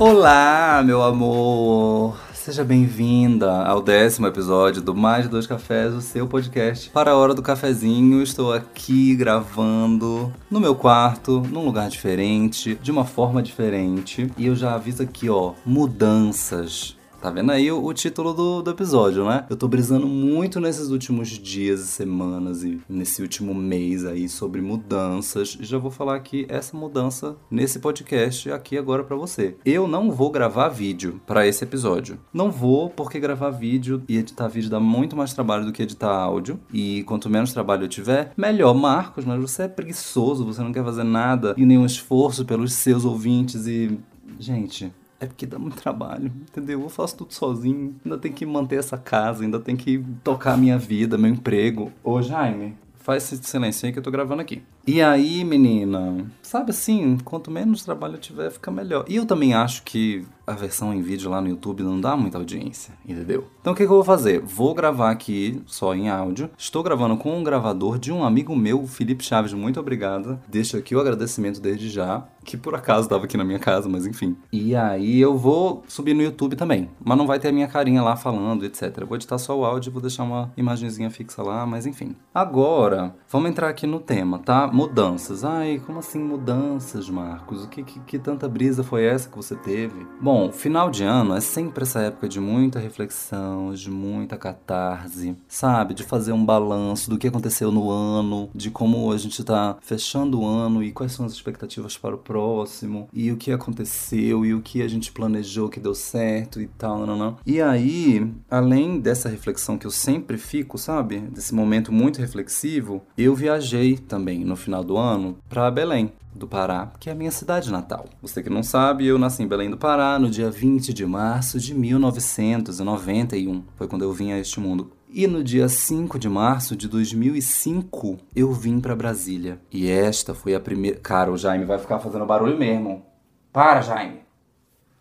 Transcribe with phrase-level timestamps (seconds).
[0.00, 2.18] Olá, meu amor!
[2.32, 7.34] Seja bem-vinda ao décimo episódio do Mais Dois Cafés, o seu podcast para a hora
[7.34, 8.22] do cafezinho.
[8.22, 14.32] Estou aqui gravando no meu quarto, num lugar diferente, de uma forma diferente.
[14.38, 16.96] E eu já aviso aqui, ó, mudanças.
[17.20, 19.44] Tá vendo aí o, o título do, do, episódio, né?
[19.50, 24.62] Eu tô brisando muito nesses últimos dias e semanas e nesse último mês aí sobre
[24.62, 25.58] mudanças.
[25.60, 29.54] E já vou falar aqui essa mudança nesse podcast aqui agora para você.
[29.66, 32.18] Eu não vou gravar vídeo para esse episódio.
[32.32, 36.10] Não vou porque gravar vídeo e editar vídeo dá muito mais trabalho do que editar
[36.10, 36.58] áudio.
[36.72, 38.70] E quanto menos trabalho eu tiver, melhor.
[38.70, 43.04] Marcos, mas você é preguiçoso, você não quer fazer nada e nenhum esforço pelos seus
[43.04, 43.98] ouvintes e
[44.38, 46.80] Gente, é porque dá muito trabalho, entendeu?
[46.80, 50.56] Eu faço tudo sozinho, ainda tem que manter essa casa, ainda tem que tocar a
[50.56, 51.92] minha vida, meu emprego.
[52.02, 54.62] Ô, Jaime, faz esse silêncio aí que eu tô gravando aqui.
[54.86, 59.04] E aí, menina, sabe assim, quanto menos trabalho tiver, fica melhor.
[59.08, 62.36] E eu também acho que a versão em vídeo lá no YouTube não dá muita
[62.36, 63.46] audiência, entendeu?
[63.60, 64.40] Então o que, que eu vou fazer?
[64.40, 66.50] Vou gravar aqui só em áudio.
[66.58, 70.40] Estou gravando com um gravador de um amigo meu, Felipe Chaves, muito obrigado.
[70.48, 74.06] Deixo aqui o agradecimento desde já, que por acaso estava aqui na minha casa, mas
[74.06, 74.36] enfim.
[74.52, 78.02] E aí eu vou subir no YouTube também, mas não vai ter a minha carinha
[78.02, 79.04] lá falando, etc.
[79.06, 82.16] Vou editar só o áudio, vou deixar uma imagenzinha fixa lá, mas enfim.
[82.34, 84.69] Agora, vamos entrar aqui no tema, tá?
[84.72, 85.44] Mudanças.
[85.44, 87.64] Ai, como assim mudanças, Marcos?
[87.64, 90.06] O que, que, que tanta brisa foi essa que você teve?
[90.20, 95.94] Bom, final de ano é sempre essa época de muita reflexão, de muita catarse, sabe?
[95.94, 100.40] De fazer um balanço do que aconteceu no ano, de como a gente tá fechando
[100.40, 104.54] o ano e quais são as expectativas para o próximo, e o que aconteceu e
[104.54, 107.36] o que a gente planejou que deu certo e tal, não, não.
[107.44, 111.20] E aí, além dessa reflexão que eu sempre fico, sabe?
[111.20, 116.92] Desse momento muito reflexivo, eu viajei também no final do ano para Belém do Pará,
[117.00, 118.06] que é a minha cidade natal.
[118.22, 121.58] Você que não sabe, eu nasci em Belém do Pará no dia 20 de março
[121.58, 123.64] de 1991.
[123.74, 124.92] Foi quando eu vim a este mundo.
[125.12, 129.60] E no dia 5 de março de 2005, eu vim para Brasília.
[129.72, 131.00] E esta foi a primeira.
[131.00, 133.04] Cara, o Jaime vai ficar fazendo barulho mesmo.
[133.52, 134.20] Para, Jaime!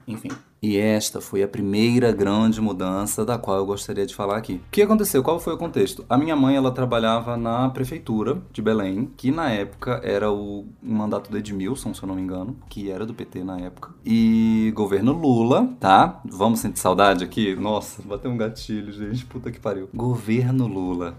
[0.08, 0.30] Enfim.
[0.62, 4.56] E esta foi a primeira grande mudança da qual eu gostaria de falar aqui.
[4.56, 5.24] O que aconteceu?
[5.24, 6.06] Qual foi o contexto?
[6.10, 11.32] A minha mãe, ela trabalhava na prefeitura de Belém, que na época era o mandato
[11.32, 13.92] do Edmilson, se eu não me engano, que era do PT na época.
[14.06, 16.20] E governo Lula, tá?
[16.26, 17.56] Vamos sentir saudade aqui?
[17.56, 19.26] Nossa, bateu um gatilho, gente.
[19.26, 19.88] Puta que pariu.
[19.94, 21.16] Governo Lula.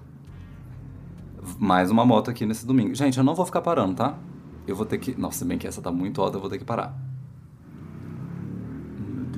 [1.58, 2.94] Mais uma moto aqui nesse domingo.
[2.94, 4.18] Gente, eu não vou ficar parando, tá?
[4.66, 5.18] Eu vou ter que.
[5.18, 7.09] Nossa, se bem que essa tá muito alta, eu vou ter que parar.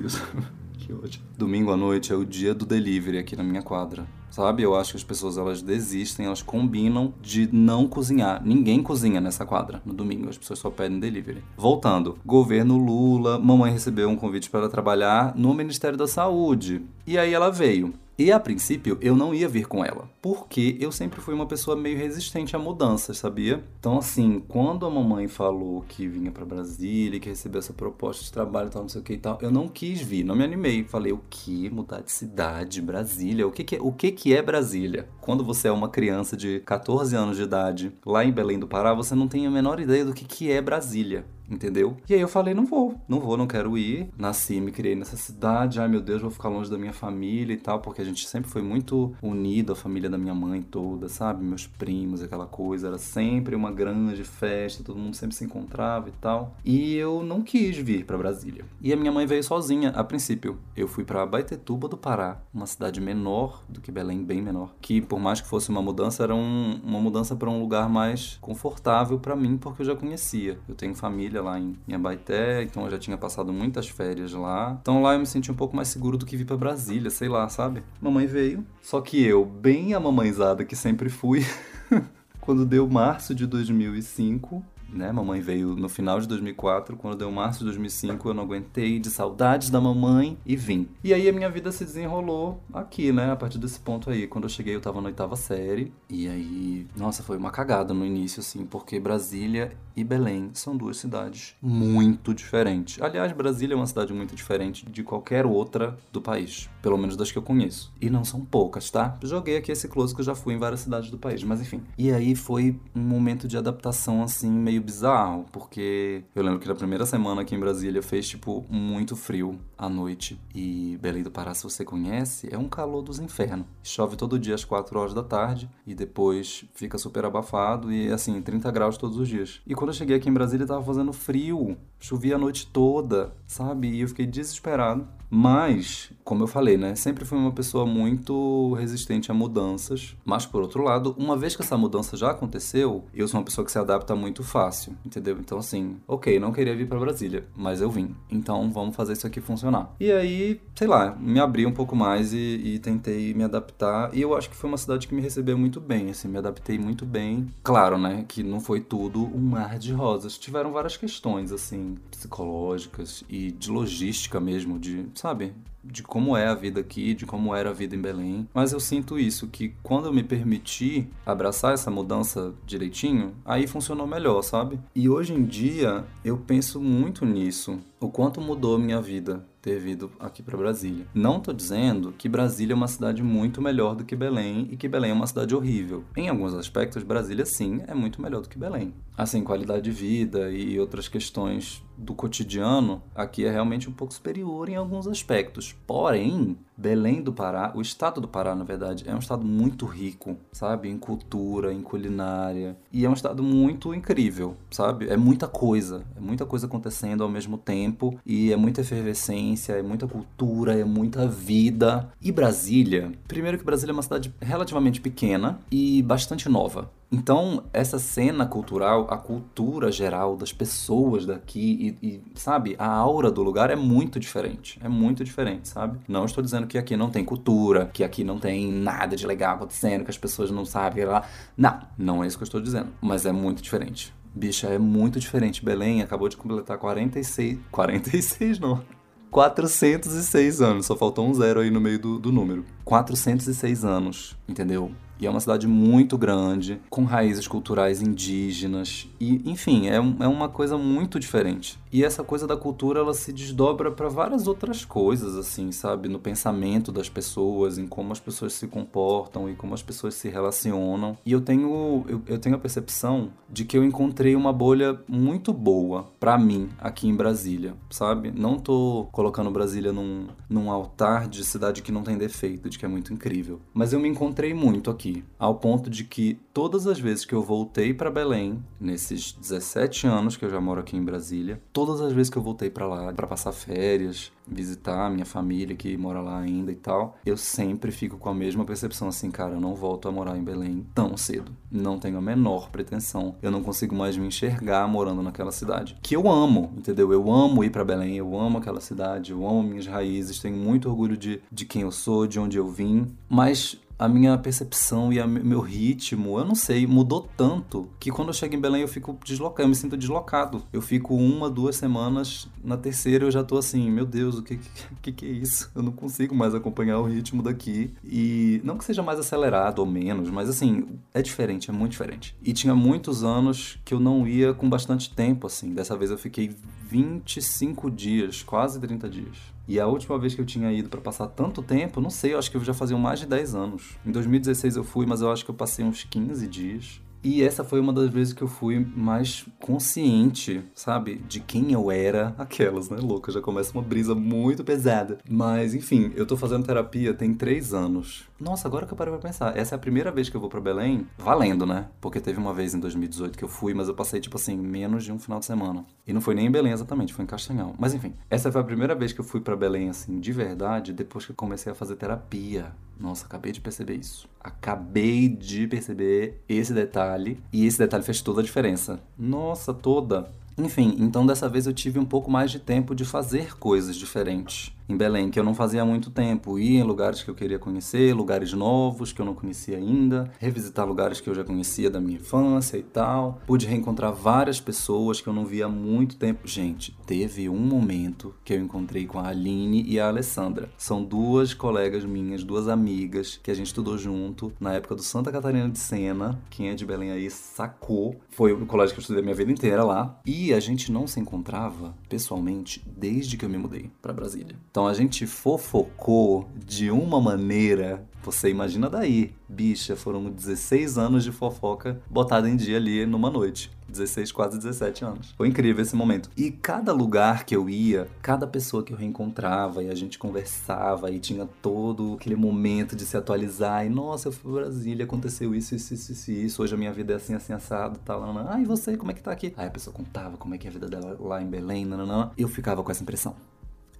[0.03, 0.21] Deus.
[0.77, 1.25] que ótimo.
[1.37, 4.05] Domingo à noite é o dia do delivery aqui na minha quadra.
[4.29, 4.63] Sabe?
[4.63, 8.43] Eu acho que as pessoas elas desistem, elas combinam de não cozinhar.
[8.43, 11.43] Ninguém cozinha nessa quadra no domingo, as pessoas só pedem delivery.
[11.55, 16.81] Voltando, governo Lula, mamãe recebeu um convite para trabalhar no Ministério da Saúde.
[17.05, 17.93] E aí ela veio.
[18.15, 21.75] E a princípio eu não ia vir com ela, porque eu sempre fui uma pessoa
[21.75, 23.63] meio resistente a mudanças, sabia?
[23.79, 28.31] Então, assim, quando a mamãe falou que vinha para Brasília, que recebeu essa proposta de
[28.31, 30.83] trabalho tal, não sei o que e tal, eu não quis vir, não me animei.
[30.83, 31.71] Falei, o que?
[31.71, 33.47] Mudar de cidade, Brasília?
[33.47, 35.09] O que, que é, o que, que é Brasília?
[35.19, 38.93] Quando você é uma criança de 14 anos de idade, lá em Belém do Pará,
[38.93, 41.97] você não tem a menor ideia do que, que é Brasília entendeu?
[42.09, 44.09] E aí eu falei, não vou, não vou, não quero ir.
[44.17, 47.57] Nasci, me criei nessa cidade, ai meu Deus, vou ficar longe da minha família e
[47.57, 51.43] tal, porque a gente sempre foi muito unido, a família da minha mãe toda, sabe?
[51.43, 56.13] Meus primos, aquela coisa, era sempre uma grande festa, todo mundo sempre se encontrava e
[56.13, 56.55] tal.
[56.65, 58.65] E eu não quis vir para Brasília.
[58.81, 60.57] E a minha mãe veio sozinha, a princípio.
[60.75, 65.01] Eu fui para Baitetuba do Pará, uma cidade menor do que Belém, bem menor, que
[65.01, 69.19] por mais que fosse uma mudança, era um, uma mudança para um lugar mais confortável
[69.19, 70.57] para mim, porque eu já conhecia.
[70.67, 74.77] Eu tenho família lá em, em Abaité, então eu já tinha passado muitas férias lá.
[74.81, 77.29] Então lá eu me senti um pouco mais seguro do que vir para Brasília, sei
[77.29, 77.83] lá, sabe?
[78.01, 81.45] Mamãe veio, só que eu, bem a mamãezada que sempre fui,
[82.41, 84.63] quando deu março de 2005,
[84.93, 85.11] né?
[85.11, 89.09] Mamãe veio no final de 2004, quando deu março de 2005, eu não aguentei de
[89.09, 90.87] saudades da mamãe e vim.
[91.03, 93.31] E aí a minha vida se desenrolou aqui, né?
[93.31, 94.27] A partir desse ponto aí.
[94.27, 95.91] Quando eu cheguei, eu tava na oitava série.
[96.09, 100.97] E aí, nossa, foi uma cagada no início, assim, porque Brasília e Belém são duas
[100.97, 103.01] cidades muito diferentes.
[103.01, 107.31] Aliás, Brasília é uma cidade muito diferente de qualquer outra do país, pelo menos das
[107.31, 107.91] que eu conheço.
[108.01, 109.17] E não são poucas, tá?
[109.23, 111.81] Joguei aqui esse close que eu já fui em várias cidades do país, mas enfim.
[111.97, 116.75] E aí foi um momento de adaptação, assim, meio bizarro, porque eu lembro que na
[116.75, 120.39] primeira semana aqui em Brasília fez, tipo, muito frio à noite.
[120.53, 123.65] E Belém do Pará, se você conhece, é um calor dos infernos.
[123.83, 128.41] Chove todo dia às 4 horas da tarde e depois fica super abafado e, assim,
[128.41, 129.61] 30 graus todos os dias.
[129.65, 133.89] E quando eu cheguei aqui em Brasília tava fazendo frio, chovia a noite toda, sabe?
[133.89, 135.05] E eu fiquei desesperado.
[135.35, 136.93] Mas, como eu falei, né?
[136.93, 140.15] Sempre fui uma pessoa muito resistente a mudanças.
[140.23, 143.65] Mas, por outro lado, uma vez que essa mudança já aconteceu, eu sou uma pessoa
[143.65, 145.35] que se adapta muito fácil, entendeu?
[145.39, 148.15] Então, assim, ok, não queria vir para Brasília, mas eu vim.
[148.29, 149.91] Então, vamos fazer isso aqui funcionar.
[149.99, 154.13] E aí, sei lá, me abri um pouco mais e, e tentei me adaptar.
[154.13, 156.77] E eu acho que foi uma cidade que me recebeu muito bem, assim, me adaptei
[156.77, 157.47] muito bem.
[157.63, 158.23] Claro, né?
[158.27, 160.37] Que não foi tudo um mar de rosas.
[160.37, 165.53] Tiveram várias questões, assim, psicológicas e de logística mesmo, de sabe?
[165.81, 168.47] De como é a vida aqui, de como era a vida em Belém.
[168.53, 174.05] Mas eu sinto isso, que quando eu me permiti abraçar essa mudança direitinho, aí funcionou
[174.05, 174.79] melhor, sabe?
[174.93, 177.79] E hoje em dia eu penso muito nisso.
[178.01, 181.07] O quanto mudou minha vida ter vindo aqui para Brasília.
[181.13, 184.89] Não tô dizendo que Brasília é uma cidade muito melhor do que Belém e que
[184.89, 186.03] Belém é uma cidade horrível.
[186.17, 188.93] Em alguns aspectos, Brasília sim é muito melhor do que Belém.
[189.17, 194.69] Assim, qualidade de vida e outras questões do cotidiano, aqui é realmente um pouco superior
[194.69, 195.75] em alguns aspectos.
[195.85, 200.35] Porém, Belém do Pará, o estado do Pará, na verdade, é um estado muito rico,
[200.51, 200.89] sabe?
[200.89, 202.75] Em cultura, em culinária.
[202.91, 205.07] E é um estado muito incrível, sabe?
[205.07, 209.83] É muita coisa, é muita coisa acontecendo ao mesmo tempo e é muita efervescência, é
[209.83, 212.09] muita cultura, é muita vida.
[212.21, 216.89] E Brasília, primeiro que Brasília é uma cidade relativamente pequena e bastante nova.
[217.13, 223.29] Então, essa cena cultural, a cultura geral das pessoas daqui e, e, sabe, a aura
[223.29, 224.79] do lugar é muito diferente.
[224.83, 225.99] É muito diferente, sabe?
[226.07, 229.57] Não estou dizendo que aqui não tem cultura, que aqui não tem nada de legal
[229.57, 231.23] acontecendo, que as pessoas não sabem lá.
[231.55, 232.89] Não, não é isso que eu estou dizendo.
[232.99, 234.11] Mas é muito diferente.
[234.33, 235.63] Bicha, é muito diferente.
[235.63, 237.59] Belém acabou de completar 46.
[237.71, 238.81] 46 não.
[239.29, 242.65] 406 anos, só faltou um zero aí no meio do, do número.
[242.85, 244.91] 406 anos, entendeu?
[245.23, 249.09] E é uma cidade muito grande, com raízes culturais indígenas.
[249.21, 251.79] E, enfim, é, é uma coisa muito diferente.
[251.93, 256.09] E essa coisa da cultura, ela se desdobra para várias outras coisas, assim, sabe?
[256.09, 260.27] No pensamento das pessoas, em como as pessoas se comportam e como as pessoas se
[260.27, 261.15] relacionam.
[261.25, 265.53] E eu tenho, eu, eu tenho a percepção de que eu encontrei uma bolha muito
[265.53, 268.33] boa para mim aqui em Brasília, sabe?
[268.35, 272.85] Não tô colocando Brasília num, num altar de cidade que não tem defeito, de que
[272.85, 273.61] é muito incrível.
[273.71, 277.41] Mas eu me encontrei muito aqui ao ponto de que todas as vezes que eu
[277.41, 282.13] voltei para Belém, nesses 17 anos que eu já moro aqui em Brasília, todas as
[282.13, 286.39] vezes que eu voltei para lá para passar férias, visitar minha família que mora lá
[286.39, 290.07] ainda e tal, eu sempre fico com a mesma percepção assim, cara, eu não volto
[290.07, 291.51] a morar em Belém tão cedo.
[291.71, 293.35] Não tenho a menor pretensão.
[293.41, 295.97] Eu não consigo mais me enxergar morando naquela cidade.
[296.01, 297.11] Que eu amo, entendeu?
[297.11, 300.89] Eu amo ir para Belém, eu amo aquela cidade, eu amo minhas raízes, tenho muito
[300.89, 305.21] orgulho de, de quem eu sou, de onde eu vim, mas a minha percepção e
[305.21, 308.87] o meu ritmo, eu não sei, mudou tanto que quando eu chego em Belém eu
[308.87, 310.61] fico deslocado, eu me sinto deslocado.
[310.73, 314.59] Eu fico uma, duas semanas, na terceira eu já tô assim, meu Deus, o que,
[315.01, 315.71] que, que é isso?
[315.73, 317.93] Eu não consigo mais acompanhar o ritmo daqui.
[318.03, 322.35] E não que seja mais acelerado ou menos, mas assim, é diferente, é muito diferente.
[322.43, 325.73] E tinha muitos anos que eu não ia com bastante tempo, assim.
[325.73, 326.53] Dessa vez eu fiquei
[326.89, 329.52] 25 dias, quase 30 dias.
[329.67, 332.39] E a última vez que eu tinha ido para passar tanto tempo, não sei, eu
[332.39, 333.97] acho que eu já fazia mais de 10 anos.
[334.05, 337.01] Em 2016 eu fui, mas eu acho que eu passei uns 15 dias.
[337.23, 341.15] E essa foi uma das vezes que eu fui mais consciente, sabe?
[341.25, 342.35] De quem eu era.
[342.37, 343.31] Aquelas, né, louca?
[343.31, 345.19] Já começa uma brisa muito pesada.
[345.29, 348.25] Mas, enfim, eu tô fazendo terapia tem três anos.
[348.43, 349.57] Nossa, agora que eu parei pra pensar.
[349.57, 351.87] Essa é a primeira vez que eu vou para Belém, valendo, né?
[352.01, 355.05] Porque teve uma vez em 2018 que eu fui, mas eu passei, tipo assim, menos
[355.05, 355.85] de um final de semana.
[356.05, 357.73] E não foi nem em Belém exatamente, foi em Castanhal.
[357.79, 360.91] Mas enfim, essa foi a primeira vez que eu fui para Belém, assim, de verdade,
[360.91, 362.73] depois que eu comecei a fazer terapia.
[362.99, 364.27] Nossa, acabei de perceber isso.
[364.41, 367.41] Acabei de perceber esse detalhe.
[367.53, 368.99] E esse detalhe fez toda a diferença.
[369.17, 370.29] Nossa, toda.
[370.57, 374.75] Enfim, então dessa vez eu tive um pouco mais de tempo de fazer coisas diferentes
[374.87, 376.59] em Belém, que eu não fazia há muito tempo.
[376.59, 380.87] Ir em lugares que eu queria conhecer, lugares novos que eu não conhecia ainda, revisitar
[380.87, 383.41] lugares que eu já conhecia da minha infância e tal.
[383.45, 386.47] Pude reencontrar várias pessoas que eu não via há muito tempo.
[386.47, 390.69] Gente, teve um momento que eu encontrei com a Aline e a Alessandra.
[390.77, 395.31] São duas colegas minhas, duas amigas, que a gente estudou junto na época do Santa
[395.31, 396.41] Catarina de Sena.
[396.49, 398.15] Quem é de Belém aí sacou.
[398.29, 400.19] Foi o colégio que eu estudei a minha vida inteira lá.
[400.25, 404.55] E a gente não se encontrava pessoalmente desde que eu me mudei para Brasília.
[404.73, 411.31] Então a gente fofocou de uma maneira Você imagina daí, bicha, foram 16 anos de
[411.31, 413.69] fofoca botada em dia ali numa noite.
[413.87, 415.31] 16, quase 17 anos.
[415.37, 416.27] Foi incrível esse momento.
[416.35, 421.11] E cada lugar que eu ia, cada pessoa que eu reencontrava e a gente conversava
[421.11, 423.85] e tinha todo aquele momento de se atualizar.
[423.85, 426.63] E nossa, eu fui pra Brasília, aconteceu isso, isso, isso, isso, isso.
[426.63, 428.21] Hoje a minha vida é assim, assim, assado, tal.
[428.23, 429.53] Tá, Ah, e você, como é que tá aqui?
[429.55, 432.31] Aí a pessoa contava como é que é a vida dela lá em Belém, nananã.
[432.35, 433.35] Eu ficava com essa impressão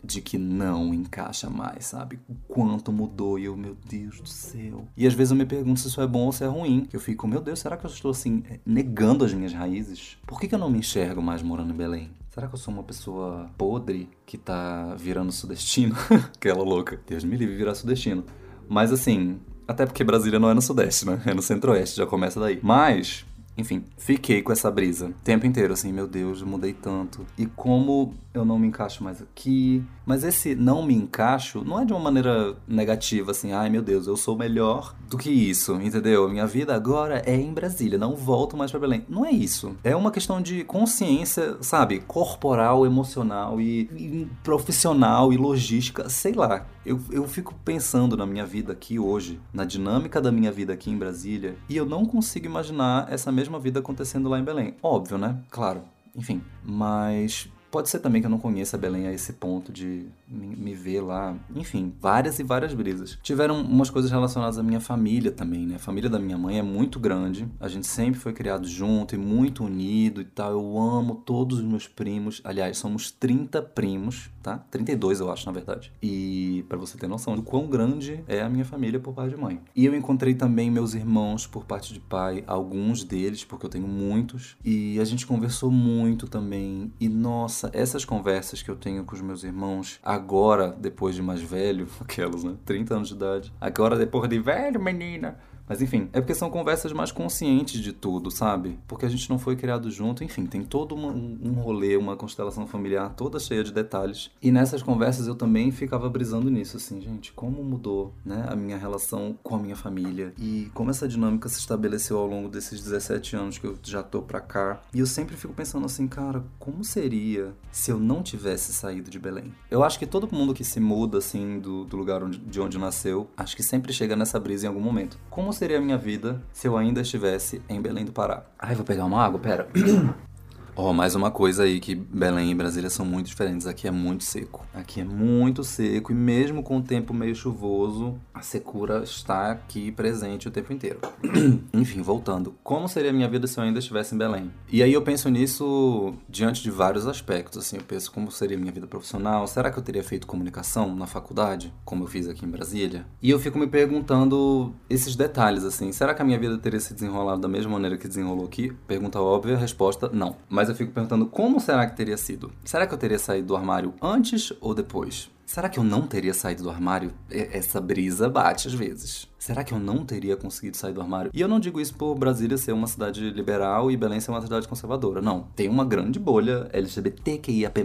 [0.04, 2.20] de que não encaixa mais, sabe?
[2.28, 4.86] O quanto mudou e eu, meu Deus do céu.
[4.98, 6.88] E às vezes eu me pergunto se isso é bom ou se é ruim.
[6.92, 10.18] Eu fico, meu Deus, será que eu estou assim, negando as minhas raízes?
[10.28, 12.12] Por que, que eu não me enxergo mais morando em Belém?
[12.30, 15.96] Será que eu sou uma pessoa podre que tá virando sudestino?
[16.36, 17.00] Aquela louca.
[17.08, 18.26] Deus me livre virar sudestino.
[18.68, 21.22] Mas assim, até porque Brasília não é no sudeste, né?
[21.26, 22.60] É no centro-oeste, já começa daí.
[22.62, 23.26] Mas
[23.58, 27.26] enfim, fiquei com essa brisa o tempo inteiro, assim, meu Deus, eu mudei tanto.
[27.38, 29.84] E como eu não me encaixo mais aqui.
[30.06, 34.08] Mas esse não me encaixo não é de uma maneira negativa, assim, ai meu Deus,
[34.08, 36.28] eu sou melhor do que isso, entendeu?
[36.28, 39.06] Minha vida agora é em Brasília, não volto mais para Belém.
[39.08, 39.76] Não é isso.
[39.84, 42.00] É uma questão de consciência, sabe?
[42.00, 46.66] Corporal, emocional e, e profissional e logística, sei lá.
[46.86, 50.90] Eu, eu fico pensando na minha vida aqui hoje, na dinâmica da minha vida aqui
[50.90, 54.76] em Brasília, e eu não consigo imaginar essa mesma vida acontecendo lá em Belém.
[54.84, 55.40] Óbvio, né?
[55.50, 55.82] Claro.
[56.16, 60.76] Enfim, mas Pode ser também que eu não conheça Belém a esse ponto de me,
[60.76, 61.36] ver lá.
[61.56, 63.18] Enfim, várias e várias brisas.
[63.24, 65.78] Tiveram umas coisas relacionadas à minha família também, né?
[65.78, 67.48] A família da minha mãe é muito grande.
[67.60, 70.52] A gente sempre foi criado junto e muito unido e tal.
[70.52, 72.42] Eu amo todos os meus primos.
[72.44, 74.60] Aliás, somos 30 primos, tá?
[74.70, 75.92] 32 eu acho, na verdade.
[76.00, 79.42] E para você ter noção do quão grande é a minha família por parte de
[79.42, 79.60] mãe.
[79.76, 83.88] E eu encontrei também meus irmãos por parte de pai, alguns deles, porque eu tenho
[83.88, 84.56] muitos.
[84.64, 86.92] E a gente conversou muito também.
[87.00, 91.22] E nossa, nossa, essas conversas que eu tenho com os meus irmãos agora, depois de
[91.22, 92.56] mais velho, aquelas, né?
[92.66, 93.54] 30 anos de idade.
[93.62, 98.30] Agora, depois de velho, menina mas enfim, é porque são conversas mais conscientes de tudo,
[98.30, 98.80] sabe?
[98.88, 102.68] Porque a gente não foi criado junto, enfim, tem todo uma, um rolê, uma constelação
[102.68, 104.32] familiar toda cheia de detalhes.
[104.42, 108.78] E nessas conversas eu também ficava brisando nisso, assim, gente, como mudou, né, a minha
[108.78, 113.36] relação com a minha família e como essa dinâmica se estabeleceu ao longo desses 17
[113.36, 114.82] anos que eu já tô pra cá.
[114.94, 119.20] E eu sempre fico pensando assim, cara, como seria se eu não tivesse saído de
[119.20, 119.54] Belém?
[119.70, 122.78] Eu acho que todo mundo que se muda, assim, do, do lugar onde, de onde
[122.78, 125.18] nasceu, acho que sempre chega nessa brisa em algum momento.
[125.30, 128.44] Como seria a minha vida se eu ainda estivesse em Belém do Pará?
[128.60, 129.68] Ai, vou pegar uma água, pera.
[130.76, 133.68] Ó, oh, mais uma coisa aí que Belém e Brasília são muito diferentes.
[133.68, 134.66] Aqui é muito seco.
[134.74, 139.92] Aqui é muito seco e mesmo com o tempo meio chuvoso, a secura está aqui
[139.92, 141.00] presente o tempo inteiro.
[141.72, 142.56] Enfim, voltando.
[142.64, 144.52] Como seria a minha vida se eu ainda estivesse em Belém?
[144.68, 148.60] E aí eu penso nisso diante de vários aspectos, assim, eu penso como seria a
[148.60, 149.46] minha vida profissional.
[149.46, 153.06] Será que eu teria feito comunicação na faculdade, como eu fiz aqui em Brasília?
[153.22, 156.96] E eu fico me perguntando esses detalhes, assim, será que a minha vida teria se
[156.96, 158.74] desenrolado da mesma maneira que desenrolou aqui?
[158.88, 160.36] Pergunta óbvia, resposta não.
[160.50, 162.50] Mas mas eu fico perguntando como será que teria sido?
[162.64, 165.30] Será que eu teria saído do armário antes ou depois?
[165.46, 167.12] Será que eu não teria saído do armário?
[167.30, 169.28] Essa brisa bate às vezes.
[169.38, 171.32] Será que eu não teria conseguido sair do armário?
[171.34, 174.42] E eu não digo isso por Brasília ser uma cidade liberal e Belém ser uma
[174.42, 175.22] cidade conservadora.
[175.22, 175.48] Não.
[175.54, 177.82] Tem uma grande bolha LGBTQIAP+,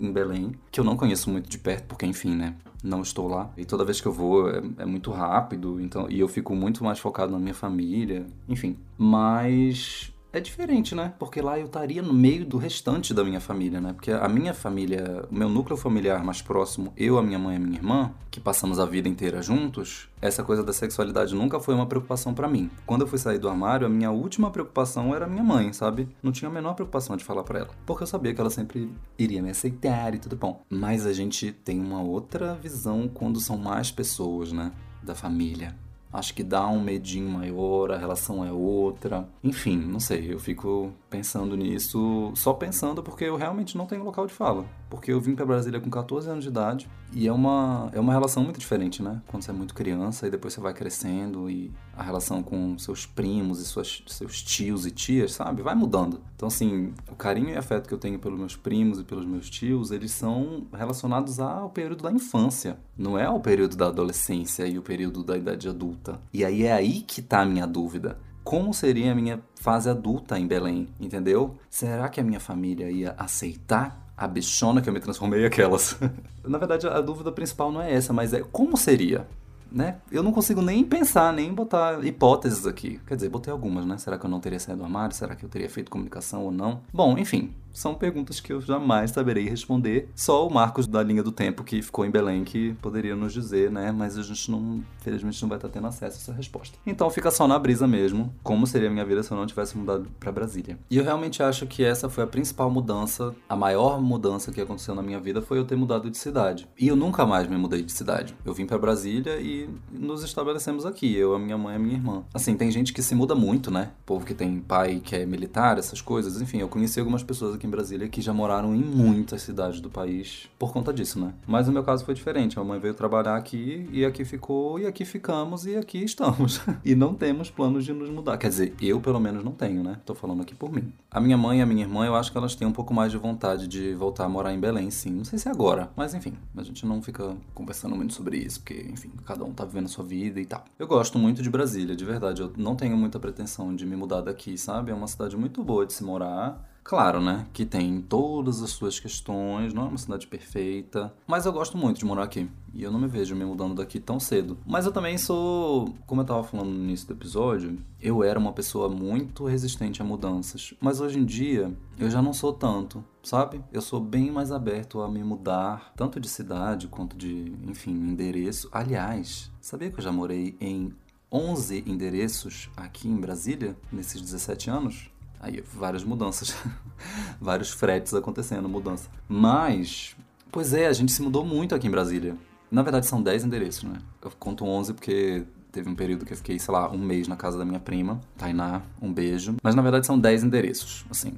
[0.00, 2.54] em Belém, que eu não conheço muito de perto, porque enfim, né?
[2.82, 3.50] Não estou lá.
[3.54, 6.82] E toda vez que eu vou é, é muito rápido, então e eu fico muito
[6.82, 8.26] mais focado na minha família.
[8.48, 8.78] Enfim.
[8.96, 11.14] Mas é diferente, né?
[11.16, 13.92] Porque lá eu estaria no meio do restante da minha família, né?
[13.92, 17.56] Porque a minha família, o meu núcleo familiar mais próximo, eu, a minha mãe e
[17.56, 21.72] a minha irmã, que passamos a vida inteira juntos, essa coisa da sexualidade nunca foi
[21.72, 22.68] uma preocupação para mim.
[22.84, 26.08] Quando eu fui sair do armário, a minha última preocupação era minha mãe, sabe?
[26.20, 28.90] Não tinha a menor preocupação de falar para ela, porque eu sabia que ela sempre
[29.16, 30.62] iria me aceitar e tudo bom.
[30.68, 34.72] Mas a gente tem uma outra visão quando são mais pessoas, né?
[35.00, 35.83] Da família
[36.14, 39.28] acho que dá um medinho maior, a relação é outra.
[39.42, 44.26] Enfim, não sei, eu fico pensando nisso, só pensando porque eu realmente não tenho local
[44.26, 44.64] de fala.
[44.94, 48.12] Porque eu vim para Brasília com 14 anos de idade e é uma, é uma
[48.12, 49.20] relação muito diferente, né?
[49.26, 53.04] Quando você é muito criança e depois você vai crescendo e a relação com seus
[53.04, 55.62] primos e suas, seus tios e tias, sabe?
[55.62, 56.20] Vai mudando.
[56.36, 59.50] Então, assim, o carinho e afeto que eu tenho pelos meus primos e pelos meus
[59.50, 64.78] tios, eles são relacionados ao período da infância, não é ao período da adolescência e
[64.78, 66.20] o período da idade adulta.
[66.32, 70.38] E aí é aí que tá a minha dúvida como seria a minha fase adulta
[70.38, 71.56] em Belém, entendeu?
[71.70, 75.98] Será que a minha família ia aceitar a bichona que eu me transformei aquelas.
[76.44, 79.26] Na verdade, a dúvida principal não é essa, mas é como seria?
[79.70, 79.96] Né?
[80.10, 83.00] Eu não consigo nem pensar, nem botar hipóteses aqui.
[83.06, 83.98] Quer dizer, botei algumas, né?
[83.98, 85.14] Será que eu não teria saído do armário?
[85.16, 86.80] Será que eu teria feito comunicação ou não?
[86.92, 90.08] Bom, enfim, são perguntas que eu jamais saberei responder.
[90.14, 93.70] Só o Marcos da linha do tempo que ficou em Belém que poderia nos dizer,
[93.70, 93.92] né?
[93.92, 96.78] Mas a gente não, felizmente, não vai estar tendo acesso a essa resposta.
[96.86, 99.76] Então fica só na brisa mesmo, como seria a minha vida se eu não tivesse
[99.76, 100.78] mudado para Brasília.
[100.88, 104.94] E eu realmente acho que essa foi a principal mudança, a maior mudança que aconteceu
[104.94, 106.68] na minha vida foi eu ter mudado de cidade.
[106.78, 108.34] E eu nunca mais me mudei de cidade.
[108.44, 111.94] Eu vim para Brasília e nos estabelecemos aqui, eu, a minha mãe e a minha
[111.94, 112.24] irmã.
[112.32, 113.90] Assim, tem gente que se muda muito, né?
[114.06, 116.40] Povo que tem pai que é militar, essas coisas.
[116.40, 119.90] Enfim, eu conheci algumas pessoas aqui em Brasília que já moraram em muitas cidades do
[119.90, 121.32] país por conta disso, né?
[121.46, 122.58] Mas no meu caso foi diferente.
[122.58, 126.60] A mãe veio trabalhar aqui e aqui ficou, e aqui ficamos e aqui estamos.
[126.84, 128.36] e não temos planos de nos mudar.
[128.38, 129.98] Quer dizer, eu pelo menos não tenho, né?
[130.04, 130.92] Tô falando aqui por mim.
[131.10, 133.12] A minha mãe e a minha irmã, eu acho que elas têm um pouco mais
[133.12, 135.10] de vontade de voltar a morar em Belém, sim.
[135.10, 138.60] Não sei se é agora, mas enfim, a gente não fica conversando muito sobre isso,
[138.60, 140.64] porque, enfim, cada um tá vivendo a sua vida e tal.
[140.78, 142.42] Eu gosto muito de Brasília, de verdade.
[142.42, 144.90] Eu não tenho muita pretensão de me mudar daqui, sabe?
[144.90, 146.73] É uma cidade muito boa de se morar.
[146.84, 147.46] Claro, né?
[147.54, 151.14] Que tem todas as suas questões, não é uma cidade perfeita.
[151.26, 152.46] Mas eu gosto muito de morar aqui.
[152.74, 154.58] E eu não me vejo me mudando daqui tão cedo.
[154.66, 158.52] Mas eu também sou, como eu tava falando no início do episódio, eu era uma
[158.52, 160.74] pessoa muito resistente a mudanças.
[160.78, 163.62] Mas hoje em dia, eu já não sou tanto, sabe?
[163.72, 168.68] Eu sou bem mais aberto a me mudar, tanto de cidade quanto de, enfim, endereço.
[168.70, 170.92] Aliás, sabia que eu já morei em
[171.32, 175.13] 11 endereços aqui em Brasília nesses 17 anos?
[175.44, 176.56] Aí, várias mudanças.
[177.38, 179.10] Vários fretes acontecendo, mudança.
[179.28, 180.16] Mas,
[180.50, 182.34] pois é, a gente se mudou muito aqui em Brasília.
[182.70, 183.98] Na verdade, são 10 endereços, né?
[184.22, 187.36] Eu conto 11 porque teve um período que eu fiquei, sei lá, um mês na
[187.36, 189.56] casa da minha prima, Tainá, um beijo.
[189.62, 191.34] Mas na verdade são 10 endereços, assim.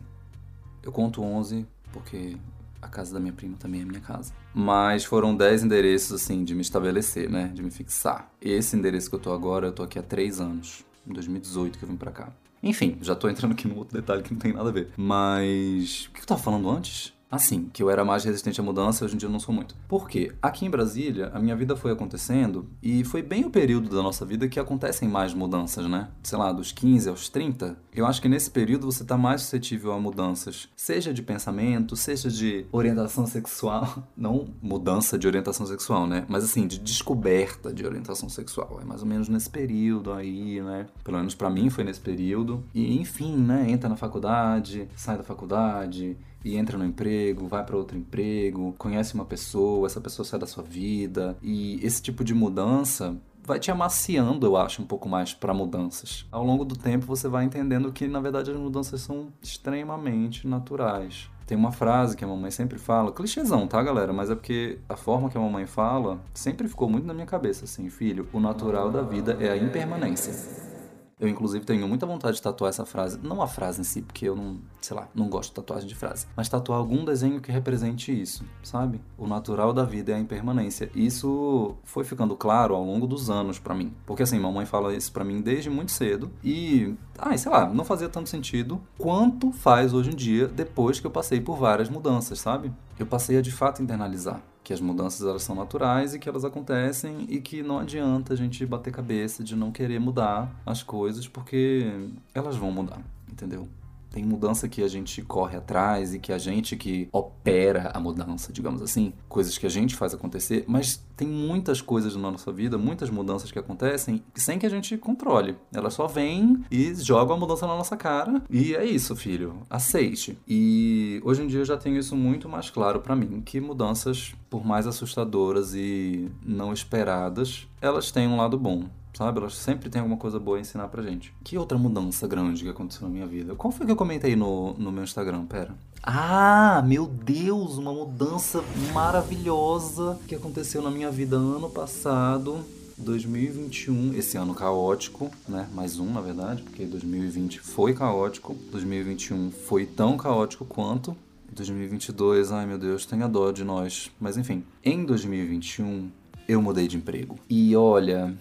[0.84, 2.36] Eu conto 11 porque
[2.80, 4.32] a casa da minha prima também é minha casa.
[4.54, 7.50] Mas foram 10 endereços, assim, de me estabelecer, né?
[7.52, 8.30] De me fixar.
[8.40, 10.84] Esse endereço que eu tô agora, eu tô aqui há 3 anos.
[11.04, 12.32] Em 2018 que eu vim pra cá.
[12.62, 14.90] Enfim, já tô entrando aqui num outro detalhe que não tem nada a ver.
[14.96, 16.06] Mas.
[16.06, 17.15] O que eu tava falando antes?
[17.30, 19.74] Assim, que eu era mais resistente à mudança, hoje em dia eu não sou muito.
[19.88, 20.32] Por quê?
[20.40, 24.24] Aqui em Brasília, a minha vida foi acontecendo e foi bem o período da nossa
[24.24, 26.08] vida que acontecem mais mudanças, né?
[26.22, 27.76] Sei lá, dos 15 aos 30.
[27.92, 32.30] Eu acho que nesse período você tá mais suscetível a mudanças, seja de pensamento, seja
[32.30, 34.04] de orientação sexual.
[34.16, 36.24] Não mudança de orientação sexual, né?
[36.28, 38.78] Mas assim, de descoberta de orientação sexual.
[38.80, 40.86] É mais ou menos nesse período aí, né?
[41.02, 42.62] Pelo menos para mim foi nesse período.
[42.72, 43.68] E enfim, né?
[43.68, 49.14] Entra na faculdade, sai da faculdade e entra no emprego, vai para outro emprego, conhece
[49.14, 53.68] uma pessoa, essa pessoa sai da sua vida e esse tipo de mudança vai te
[53.68, 56.24] amaciando, eu acho, um pouco mais para mudanças.
[56.30, 61.28] Ao longo do tempo você vai entendendo que na verdade as mudanças são extremamente naturais.
[61.48, 64.12] Tem uma frase que a mamãe sempre fala, clichêzão, tá, galera?
[64.12, 67.64] Mas é porque a forma que a mamãe fala sempre ficou muito na minha cabeça,
[67.64, 70.75] assim, filho, o natural da vida é a impermanência.
[71.18, 73.18] Eu, inclusive, tenho muita vontade de tatuar essa frase.
[73.22, 75.94] Não a frase em si, porque eu não, sei lá, não gosto de tatuagem de
[75.94, 76.26] frase.
[76.36, 79.00] Mas tatuar algum desenho que represente isso, sabe?
[79.16, 80.90] O natural da vida é a impermanência.
[80.94, 83.94] Isso foi ficando claro ao longo dos anos para mim.
[84.04, 86.30] Porque assim, mamãe fala isso para mim desde muito cedo.
[86.44, 91.06] E, ai, sei lá, não fazia tanto sentido quanto faz hoje em dia, depois que
[91.06, 92.70] eu passei por várias mudanças, sabe?
[92.98, 96.44] Eu passei a de fato internalizar que as mudanças elas são naturais e que elas
[96.44, 101.28] acontecem e que não adianta a gente bater cabeça de não querer mudar as coisas
[101.28, 101.86] porque
[102.34, 103.00] elas vão mudar,
[103.30, 103.68] entendeu?
[104.16, 108.50] Tem mudança que a gente corre atrás e que a gente que opera a mudança,
[108.50, 112.78] digamos assim, coisas que a gente faz acontecer, mas tem muitas coisas na nossa vida,
[112.78, 115.58] muitas mudanças que acontecem sem que a gente controle.
[115.70, 119.58] Elas só vêm e jogam a mudança na nossa cara e é isso, filho.
[119.68, 120.38] Aceite.
[120.48, 124.34] E hoje em dia eu já tenho isso muito mais claro para mim, que mudanças,
[124.48, 128.84] por mais assustadoras e não esperadas, elas têm um lado bom
[129.16, 129.38] sabe?
[129.38, 131.32] Elas sempre têm alguma coisa boa a ensinar pra gente.
[131.42, 133.54] Que outra mudança grande que aconteceu na minha vida?
[133.54, 135.46] Qual foi que eu comentei no, no meu Instagram?
[135.46, 135.74] Pera.
[136.02, 142.60] Ah, meu Deus, uma mudança maravilhosa que aconteceu na minha vida ano passado.
[142.98, 145.68] 2021, esse ano caótico, né?
[145.74, 151.14] Mais um, na verdade, porque 2020 foi caótico, 2021 foi tão caótico quanto
[151.52, 154.10] 2022, ai meu Deus, tenha dó de nós.
[154.18, 156.10] Mas enfim, em 2021
[156.48, 157.38] eu mudei de emprego.
[157.50, 158.34] E olha,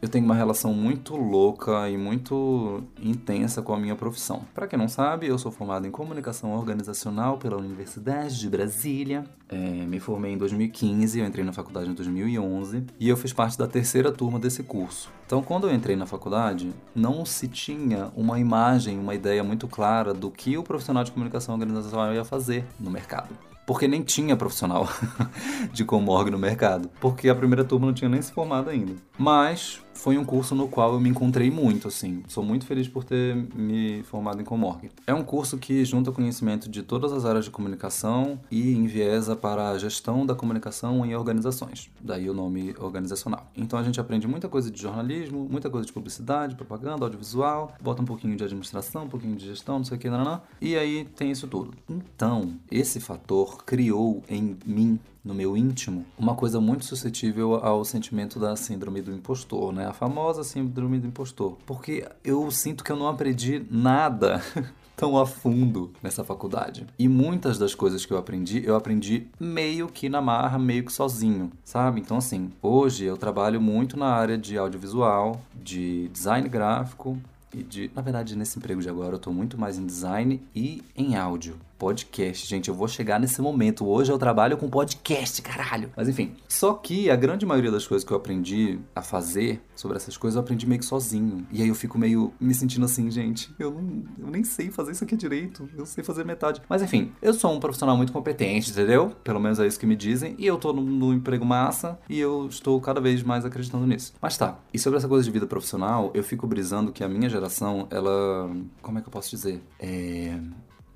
[0.00, 4.42] eu tenho uma relação muito louca e muito intensa com a minha profissão.
[4.54, 9.24] Para quem não sabe, eu sou formado em comunicação organizacional pela Universidade de Brasília.
[9.48, 13.56] É, me formei em 2015, eu entrei na faculdade em 2011 e eu fiz parte
[13.56, 15.10] da terceira turma desse curso.
[15.24, 20.12] Então, quando eu entrei na faculdade, não se tinha uma imagem, uma ideia muito clara
[20.12, 23.30] do que o profissional de comunicação organizacional ia fazer no mercado
[23.66, 24.88] porque nem tinha profissional
[25.72, 28.94] de Comorg no mercado, porque a primeira turma não tinha nem se formado ainda.
[29.18, 32.22] Mas foi um curso no qual eu me encontrei muito, assim.
[32.28, 34.90] Sou muito feliz por ter me formado em Comorg.
[35.06, 39.70] É um curso que junta conhecimento de todas as áreas de comunicação e enviesa para
[39.70, 41.90] a gestão da comunicação em organizações.
[42.00, 43.50] Daí o nome organizacional.
[43.56, 48.02] Então a gente aprende muita coisa de jornalismo, muita coisa de publicidade, propaganda, audiovisual, bota
[48.02, 51.04] um pouquinho de administração, um pouquinho de gestão, não sei o que, não, e aí
[51.16, 51.74] tem isso tudo.
[51.88, 58.38] Então, esse fator criou em mim no meu íntimo, uma coisa muito suscetível ao sentimento
[58.38, 59.86] da síndrome do impostor, né?
[59.86, 61.58] A famosa síndrome do impostor.
[61.66, 64.40] Porque eu sinto que eu não aprendi nada
[64.96, 66.86] tão a fundo nessa faculdade.
[66.96, 70.92] E muitas das coisas que eu aprendi, eu aprendi meio que na marra, meio que
[70.92, 72.00] sozinho, sabe?
[72.00, 77.18] Então, assim, hoje eu trabalho muito na área de audiovisual, de design gráfico,
[77.52, 80.82] e de, na verdade, nesse emprego de agora eu tô muito mais em design e
[80.94, 82.68] em áudio podcast, gente.
[82.68, 83.86] Eu vou chegar nesse momento.
[83.86, 85.90] Hoje eu trabalho com podcast, caralho.
[85.96, 86.34] Mas enfim.
[86.48, 90.36] Só que a grande maioria das coisas que eu aprendi a fazer sobre essas coisas,
[90.36, 91.46] eu aprendi meio que sozinho.
[91.52, 93.54] E aí eu fico meio me sentindo assim, gente.
[93.58, 95.68] Eu, não, eu nem sei fazer isso aqui direito.
[95.76, 96.62] Eu sei fazer metade.
[96.68, 99.10] Mas enfim, eu sou um profissional muito competente, entendeu?
[99.22, 100.34] Pelo menos é isso que me dizem.
[100.38, 104.14] E eu tô no, no emprego massa e eu estou cada vez mais acreditando nisso.
[104.20, 104.58] Mas tá.
[104.72, 108.50] E sobre essa coisa de vida profissional, eu fico brisando que a minha geração, ela.
[108.80, 109.62] Como é que eu posso dizer?
[109.78, 110.38] É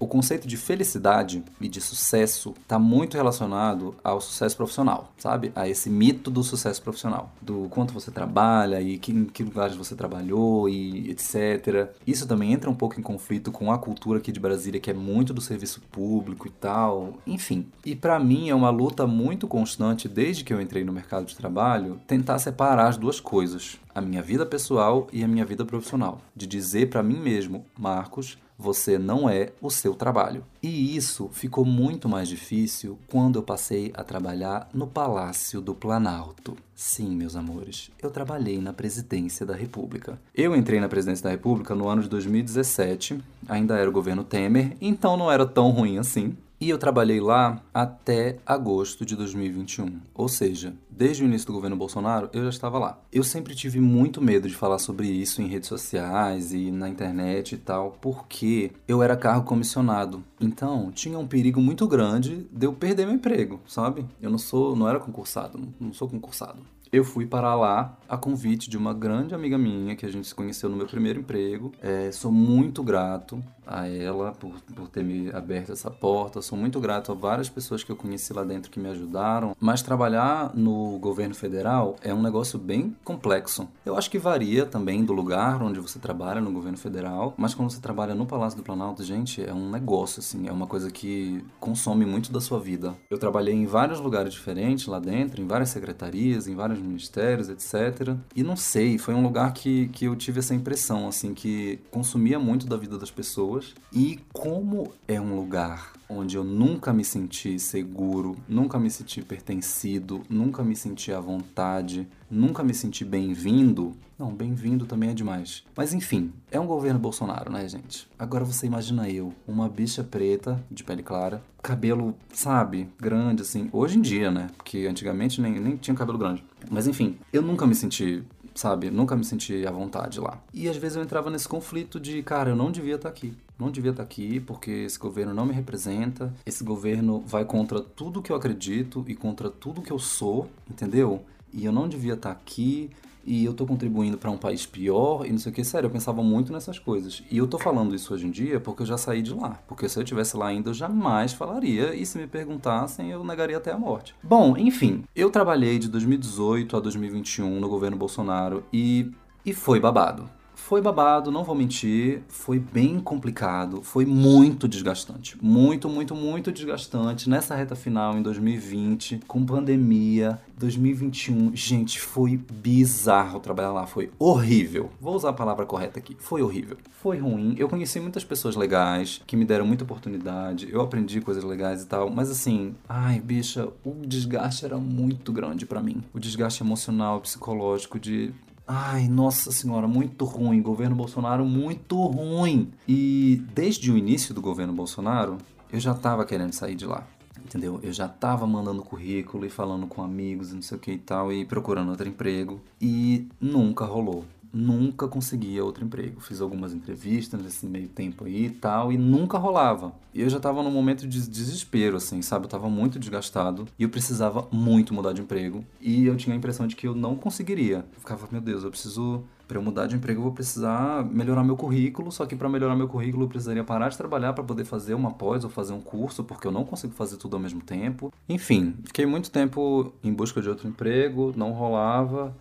[0.00, 5.52] o conceito de felicidade e de sucesso está muito relacionado ao sucesso profissional, sabe?
[5.54, 9.76] A esse mito do sucesso profissional, do quanto você trabalha e que, em que lugares
[9.76, 11.90] você trabalhou e etc.
[12.06, 14.94] Isso também entra um pouco em conflito com a cultura aqui de Brasília, que é
[14.94, 17.66] muito do serviço público e tal, enfim.
[17.84, 21.36] E para mim é uma luta muito constante desde que eu entrei no mercado de
[21.36, 26.22] trabalho tentar separar as duas coisas, a minha vida pessoal e a minha vida profissional,
[26.34, 30.44] de dizer para mim mesmo, Marcos, você não é o seu trabalho.
[30.62, 36.57] E isso ficou muito mais difícil quando eu passei a trabalhar no Palácio do Planalto.
[36.75, 40.20] Sim, meus amores, eu trabalhei na presidência da República.
[40.35, 44.77] Eu entrei na presidência da República no ano de 2017, ainda era o governo Temer,
[44.81, 46.37] então não era tão ruim assim.
[46.61, 49.99] E eu trabalhei lá até agosto de 2021.
[50.14, 52.99] Ou seja, desde o início do governo Bolsonaro, eu já estava lá.
[53.11, 57.55] Eu sempre tive muito medo de falar sobre isso em redes sociais e na internet
[57.55, 60.23] e tal, porque eu era cargo comissionado.
[60.38, 64.05] Então, tinha um perigo muito grande de eu perder meu emprego, sabe?
[64.20, 66.61] Eu não sou, não era concursado, não sou concursado
[66.92, 70.35] eu fui para lá a convite de uma grande amiga minha que a gente se
[70.35, 71.72] conheceu no meu primeiro emprego.
[71.81, 76.42] É, sou muito grato a ela por, por ter me aberto essa porta.
[76.42, 79.55] Sou muito grato a várias pessoas que eu conheci lá dentro que me ajudaram.
[79.61, 83.68] Mas trabalhar no governo federal é um negócio bem complexo.
[83.87, 87.33] Eu acho que varia também do lugar onde você trabalha no governo federal.
[87.37, 90.48] Mas quando você trabalha no Palácio do Planalto, gente, é um negócio, assim.
[90.48, 92.96] É uma coisa que consome muito da sua vida.
[93.09, 98.16] Eu trabalhei em vários lugares diferentes lá dentro, em várias secretarias, em vários ministérios, etc.
[98.35, 102.38] E não sei, foi um lugar que, que eu tive essa impressão, assim, que consumia
[102.38, 103.75] muito da vida das pessoas.
[103.93, 110.23] E como é um lugar onde eu nunca me senti seguro, nunca me senti pertencido,
[110.29, 113.95] nunca me senti à vontade, nunca me senti bem-vindo.
[114.20, 115.64] Não, bem-vindo também é demais.
[115.74, 118.06] Mas enfim, é um governo Bolsonaro, né, gente?
[118.18, 123.70] Agora você imagina eu, uma bicha preta, de pele clara, cabelo, sabe, grande assim.
[123.72, 124.48] Hoje em dia, né?
[124.59, 126.44] Porque antigamente nem, nem tinha cabelo grande.
[126.70, 128.22] Mas enfim, eu nunca me senti
[128.54, 128.90] sabe?
[128.90, 130.38] Nunca me senti à vontade lá.
[130.52, 133.33] E às vezes eu entrava nesse conflito de, cara, eu não devia estar aqui.
[133.59, 136.30] Não devia estar aqui porque esse governo não me representa.
[136.44, 141.24] Esse governo vai contra tudo que eu acredito e contra tudo que eu sou, entendeu?
[141.54, 142.90] E eu não devia estar aqui
[143.24, 145.64] e eu tô contribuindo para um país pior e não sei o que.
[145.64, 147.22] Sério, eu pensava muito nessas coisas.
[147.30, 149.61] E eu tô falando isso hoje em dia porque eu já saí de lá.
[149.68, 151.94] Porque se eu tivesse lá ainda, eu jamais falaria.
[151.94, 154.14] E se me perguntassem, eu negaria até a morte.
[154.22, 159.11] Bom, enfim, eu trabalhei de 2018 a 2021 no governo Bolsonaro e,
[159.44, 160.28] e foi babado.
[160.61, 165.37] Foi babado, não vou mentir, foi bem complicado, foi muito desgastante.
[165.42, 171.57] Muito, muito, muito desgastante nessa reta final em 2020, com pandemia, 2021.
[171.57, 174.92] Gente, foi bizarro trabalhar lá, foi horrível.
[175.01, 176.77] Vou usar a palavra correta aqui, foi horrível.
[177.03, 177.57] Foi ruim.
[177.59, 181.87] Eu conheci muitas pessoas legais que me deram muita oportunidade, eu aprendi coisas legais e
[181.87, 186.05] tal, mas assim, ai, bicha, o desgaste era muito grande para mim.
[186.14, 188.33] O desgaste emocional, psicológico de
[188.66, 190.62] Ai, nossa senhora, muito ruim.
[190.62, 192.70] Governo Bolsonaro, muito ruim.
[192.87, 195.38] E desde o início do governo Bolsonaro,
[195.73, 197.07] eu já tava querendo sair de lá.
[197.44, 197.81] Entendeu?
[197.83, 201.33] Eu já tava mandando currículo e falando com amigos não sei o que e tal,
[201.33, 202.61] e procurando outro emprego.
[202.81, 204.25] E nunca rolou.
[204.52, 206.20] Nunca conseguia outro emprego.
[206.20, 209.92] Fiz algumas entrevistas nesse meio tempo aí e tal, e nunca rolava.
[210.14, 212.46] Eu já tava num momento de desespero, assim, sabe?
[212.46, 215.64] Eu tava muito desgastado e eu precisava muito mudar de emprego.
[215.80, 217.84] E eu tinha a impressão de que eu não conseguiria.
[217.94, 221.42] Eu ficava, meu Deus, eu preciso para eu mudar de emprego, eu vou precisar melhorar
[221.42, 222.12] meu currículo.
[222.12, 225.10] Só que para melhorar meu currículo, eu precisaria parar de trabalhar para poder fazer uma
[225.10, 228.12] pós ou fazer um curso, porque eu não consigo fazer tudo ao mesmo tempo.
[228.28, 232.32] Enfim, fiquei muito tempo em busca de outro emprego, não rolava.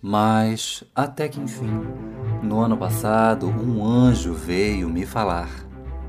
[0.00, 1.82] Mas até que enfim,
[2.42, 5.50] no ano passado, um anjo veio me falar.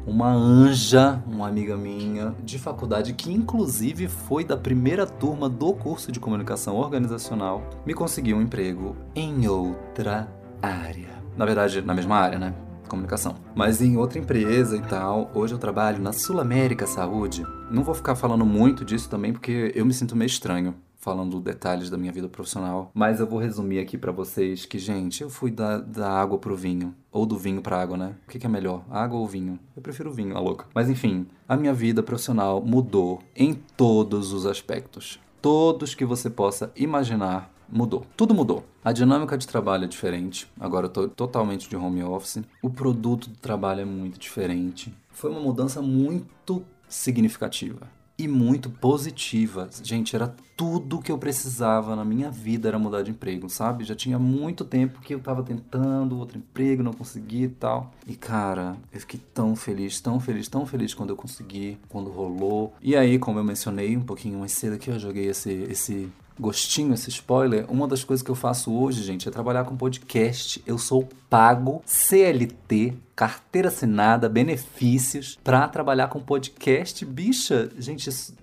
[0.06, 6.12] Uma anja, uma amiga minha de faculdade, que inclusive foi da primeira turma do curso
[6.12, 11.10] de comunicação organizacional, me conseguiu um emprego em outra área.
[11.36, 12.54] Na verdade, na mesma área, né?
[12.88, 13.36] Comunicação.
[13.56, 15.30] Mas em outra empresa e tal.
[15.34, 17.43] Hoje eu trabalho na Sul América Saúde.
[17.69, 21.89] Não vou ficar falando muito disso também porque eu me sinto meio estranho falando detalhes
[21.89, 25.49] da minha vida profissional, mas eu vou resumir aqui para vocês que, gente, eu fui
[25.49, 28.15] da, da água pro vinho, ou do vinho pra água, né?
[28.27, 29.57] O que, que é melhor, água ou vinho?
[29.75, 30.65] Eu prefiro vinho, a louca.
[30.75, 35.19] Mas enfim, a minha vida profissional mudou em todos os aspectos.
[35.41, 38.05] Todos que você possa imaginar mudou.
[38.17, 38.65] Tudo mudou.
[38.83, 40.51] A dinâmica de trabalho é diferente.
[40.59, 42.43] Agora eu tô totalmente de home office.
[42.62, 44.93] O produto do trabalho é muito diferente.
[45.12, 49.69] Foi uma mudança muito significativa e muito positiva.
[49.82, 53.86] Gente, era tudo que eu precisava na minha vida era mudar de emprego, sabe?
[53.86, 57.93] Já tinha muito tempo que eu tava tentando outro emprego, não conseguia e tal.
[58.05, 62.73] E cara, eu fiquei tão feliz, tão feliz, tão feliz quando eu consegui, quando rolou.
[62.82, 66.93] E aí, como eu mencionei um pouquinho mais cedo aqui, eu joguei esse esse gostinho,
[66.93, 70.63] esse spoiler, uma das coisas que eu faço hoje, gente, é trabalhar com podcast.
[70.65, 77.06] Eu sou pago, CLT, carteira assinada, benefícios, pra trabalhar com podcast.
[77.06, 78.34] Bicha, gente, isso.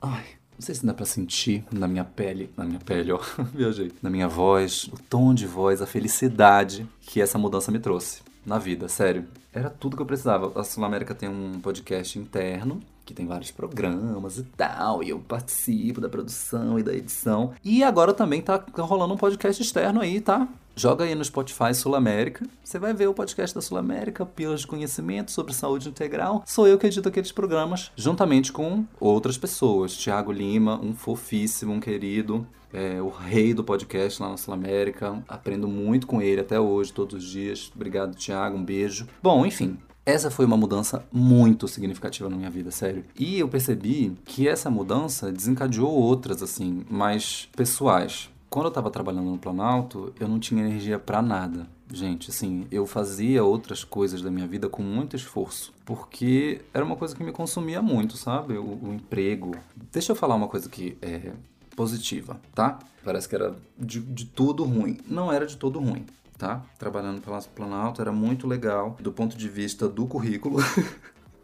[0.00, 0.24] Ai.
[0.58, 3.20] Não sei se dá pra sentir na minha pele, na minha pele, ó,
[3.54, 8.22] viajei, na minha voz, o tom de voz, a felicidade que essa mudança me trouxe
[8.44, 9.24] na vida, sério.
[9.52, 10.58] Era tudo que eu precisava.
[10.60, 15.18] A Sul América tem um podcast interno que tem vários programas e tal, e eu
[15.18, 17.54] participo da produção e da edição.
[17.64, 20.46] E agora também tá rolando um podcast externo aí, tá?
[20.76, 24.60] Joga aí no Spotify Sul América, você vai ver o podcast da Sul América, Pílulas
[24.60, 26.44] de Conhecimento sobre Saúde Integral.
[26.46, 29.96] Sou eu que edito aqueles programas, juntamente com outras pessoas.
[29.96, 35.20] Tiago Lima, um fofíssimo, um querido, é, o rei do podcast lá na Sul América.
[35.26, 37.72] Aprendo muito com ele até hoje, todos os dias.
[37.74, 39.08] Obrigado, Tiago, um beijo.
[39.22, 43.04] Bom, enfim, essa foi uma mudança muito significativa na minha vida, sério.
[43.14, 48.30] E eu percebi que essa mudança desencadeou outras, assim, mais pessoais.
[48.48, 51.66] Quando eu tava trabalhando no Planalto, eu não tinha energia para nada.
[51.92, 56.96] Gente, assim, eu fazia outras coisas da minha vida com muito esforço, porque era uma
[56.96, 58.56] coisa que me consumia muito, sabe?
[58.56, 59.54] O, o emprego.
[59.92, 61.32] Deixa eu falar uma coisa que é
[61.76, 62.78] positiva, tá?
[63.04, 64.98] Parece que era de, de tudo ruim.
[65.06, 66.06] Não era de todo ruim
[66.38, 66.62] tá?
[66.78, 70.58] Trabalhando pela Planalto era muito legal do ponto de vista do currículo.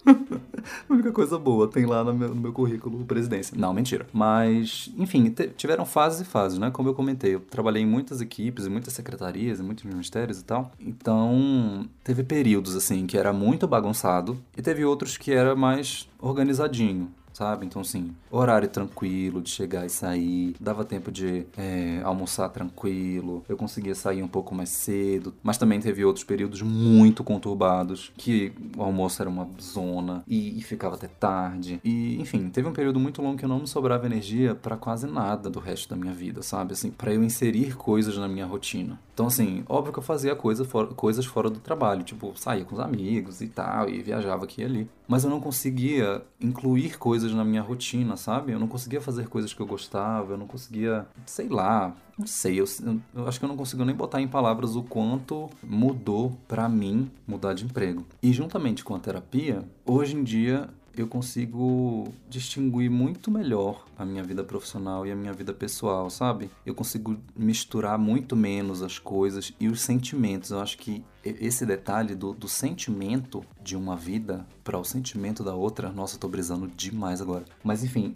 [0.07, 3.57] A única coisa boa tem lá no meu, no meu, currículo presidência.
[3.59, 4.07] Não, mentira.
[4.13, 6.71] Mas, enfim, tiveram fases e fases, né?
[6.71, 10.45] Como eu comentei, eu trabalhei em muitas equipes, em muitas secretarias, em muitos ministérios e
[10.45, 10.71] tal.
[10.79, 17.11] Então, teve períodos, assim, que era muito bagunçado e teve outros que era mais organizadinho
[17.35, 17.67] sabe?
[17.67, 23.57] Então, assim, horário tranquilo de chegar e sair, dava tempo de é, almoçar tranquilo, eu
[23.57, 28.83] conseguia sair um pouco mais cedo, mas também teve outros períodos muito conturbados, que o
[28.83, 31.81] almoço era uma zona e, e ficava até tarde.
[31.85, 35.07] E, enfim, teve um período muito longo que eu não me sobrava energia para quase
[35.07, 36.73] nada do resto da minha vida, sabe?
[36.73, 38.99] Assim, para eu inserir coisas na minha rotina.
[39.13, 42.75] Então, assim, óbvio que eu fazia coisa for, coisas fora do trabalho, tipo, saía com
[42.75, 44.91] os amigos e tal, e viajava aqui e ali.
[45.07, 48.53] Mas eu não conseguia incluir coisas na minha rotina, sabe?
[48.53, 52.61] Eu não conseguia fazer coisas que eu gostava, eu não conseguia, sei lá, não sei,
[52.61, 52.65] eu,
[53.15, 57.11] eu acho que eu não consigo nem botar em palavras o quanto mudou para mim
[57.27, 58.05] mudar de emprego.
[58.23, 64.23] E juntamente com a terapia, hoje em dia eu consigo distinguir muito melhor a minha
[64.23, 66.51] vida profissional e a minha vida pessoal, sabe?
[66.65, 70.51] Eu consigo misturar muito menos as coisas e os sentimentos.
[70.51, 75.55] Eu acho que esse detalhe do, do sentimento de uma vida para o sentimento da
[75.55, 77.45] outra, nossa, eu tô brisando demais agora.
[77.63, 78.15] Mas enfim,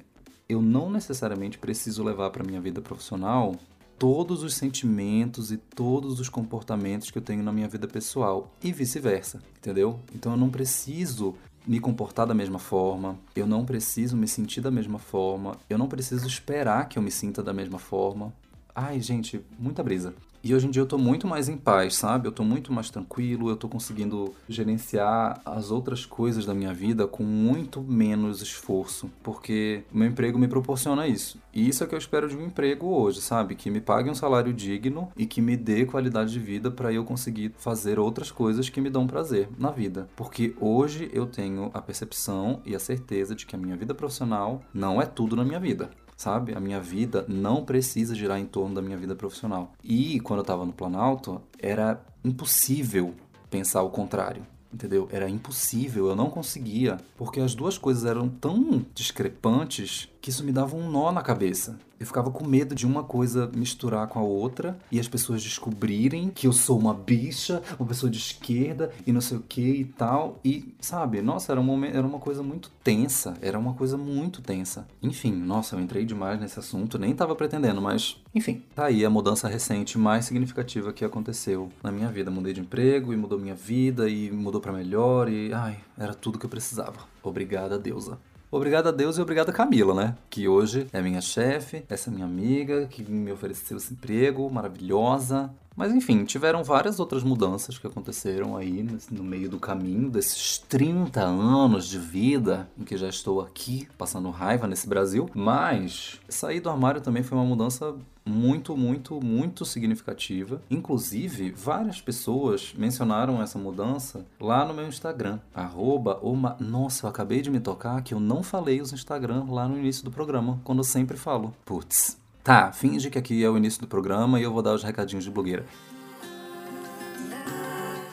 [0.49, 3.55] eu não necessariamente preciso levar para minha vida profissional
[3.99, 8.73] todos os sentimentos e todos os comportamentos que eu tenho na minha vida pessoal e
[8.73, 9.99] vice-versa, entendeu?
[10.15, 11.35] Então eu não preciso
[11.69, 15.87] me comportar da mesma forma, eu não preciso me sentir da mesma forma, eu não
[15.87, 18.33] preciso esperar que eu me sinta da mesma forma.
[18.75, 20.15] Ai, gente, muita brisa.
[20.43, 22.29] E hoje em dia eu tô muito mais em paz, sabe?
[22.29, 27.07] Eu tô muito mais tranquilo, eu tô conseguindo gerenciar as outras coisas da minha vida
[27.09, 31.41] com muito menos esforço, porque o meu emprego me proporciona isso.
[31.53, 33.57] E isso é que eu espero de um emprego hoje, sabe?
[33.57, 37.05] Que me pague um salário digno e que me dê qualidade de vida para eu
[37.05, 40.09] conseguir fazer outras coisas que me dão prazer na vida.
[40.15, 44.63] Porque hoje eu tenho a percepção e a certeza de que a minha vida profissional
[44.73, 46.53] não é tudo na minha vida sabe?
[46.55, 49.73] A minha vida não precisa girar em torno da minha vida profissional.
[49.83, 53.15] E quando eu estava no Planalto, era impossível
[53.49, 54.43] pensar o contrário.
[54.75, 55.09] Entendeu?
[55.11, 60.53] Era impossível, eu não conseguia, porque as duas coisas eram tão discrepantes que isso me
[60.53, 61.79] dava um nó na cabeça.
[61.99, 66.31] Eu ficava com medo de uma coisa misturar com a outra e as pessoas descobrirem
[66.31, 69.85] que eu sou uma bicha, uma pessoa de esquerda e não sei o que e
[69.85, 70.39] tal.
[70.45, 73.37] E, sabe, nossa, era, um momento, era uma coisa muito tensa.
[73.43, 74.87] Era uma coisa muito tensa.
[75.03, 79.11] Enfim, nossa, eu entrei demais nesse assunto, nem tava pretendendo, mas, enfim, tá aí a
[79.11, 82.31] mudança recente mais significativa que aconteceu na minha vida.
[82.31, 86.39] Mudei de emprego e mudou minha vida e mudou para melhor e, ai, era tudo
[86.39, 86.99] que eu precisava.
[87.25, 88.19] Obrigada, deusa.
[88.51, 90.17] Obrigado a Deus e obrigado a Camila, né?
[90.31, 95.51] Que hoje é minha chefe, essa é minha amiga, que me ofereceu esse emprego, maravilhosa.
[95.77, 101.21] Mas enfim, tiveram várias outras mudanças que aconteceram aí no meio do caminho desses 30
[101.21, 105.29] anos de vida em que já estou aqui passando raiva nesse Brasil.
[105.35, 107.95] Mas sair do armário também foi uma mudança
[108.29, 110.61] muito, muito, muito significativa.
[110.71, 115.39] Inclusive, várias pessoas mencionaram essa mudança lá no meu Instagram.
[115.55, 116.57] Arroba uma...
[116.61, 120.05] Nossa, eu acabei de me tocar que eu não falei os Instagram lá no início
[120.05, 121.55] do programa, quando eu sempre falo.
[121.65, 124.83] Putz, Tá, finge que aqui é o início do programa e eu vou dar os
[124.83, 125.67] recadinhos de blogueira.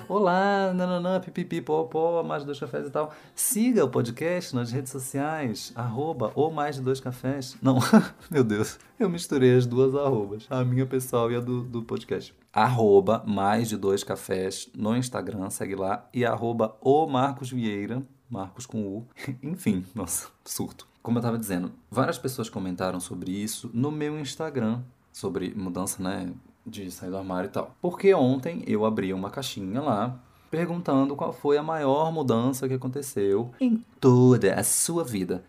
[0.07, 3.11] Olá, nananã, pipipi, pó, mais dois cafés e tal.
[3.33, 7.57] Siga o podcast nas redes sociais, arroba ou mais de dois cafés.
[7.59, 7.79] Não,
[8.29, 12.35] meu Deus, eu misturei as duas arrobas, a minha pessoal e a do, do podcast.
[12.53, 18.67] Arroba mais de dois cafés no Instagram, segue lá, e arroba o Marcos Vieira, Marcos
[18.67, 19.07] com U.
[19.41, 24.81] Enfim, nossa, surto como eu estava dizendo, várias pessoas comentaram sobre isso no meu Instagram,
[25.11, 26.33] sobre mudança, né,
[26.65, 27.75] de sair do armário e tal.
[27.81, 33.51] Porque ontem eu abri uma caixinha lá perguntando qual foi a maior mudança que aconteceu
[33.59, 35.43] em toda a sua vida.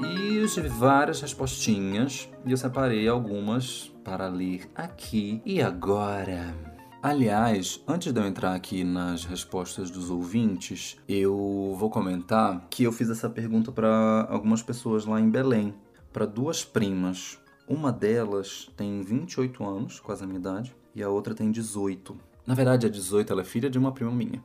[0.00, 6.54] E eu tive várias respostinhas e eu separei algumas para ler aqui e agora.
[7.02, 12.92] Aliás, antes de eu entrar aqui nas respostas dos ouvintes, eu vou comentar que eu
[12.92, 15.74] fiz essa pergunta para algumas pessoas lá em Belém,
[16.12, 17.38] para duas primas.
[17.68, 22.16] Uma delas tem 28 anos, quase a minha idade, e a outra tem 18.
[22.46, 24.42] Na verdade, a 18 ela é filha de uma prima minha.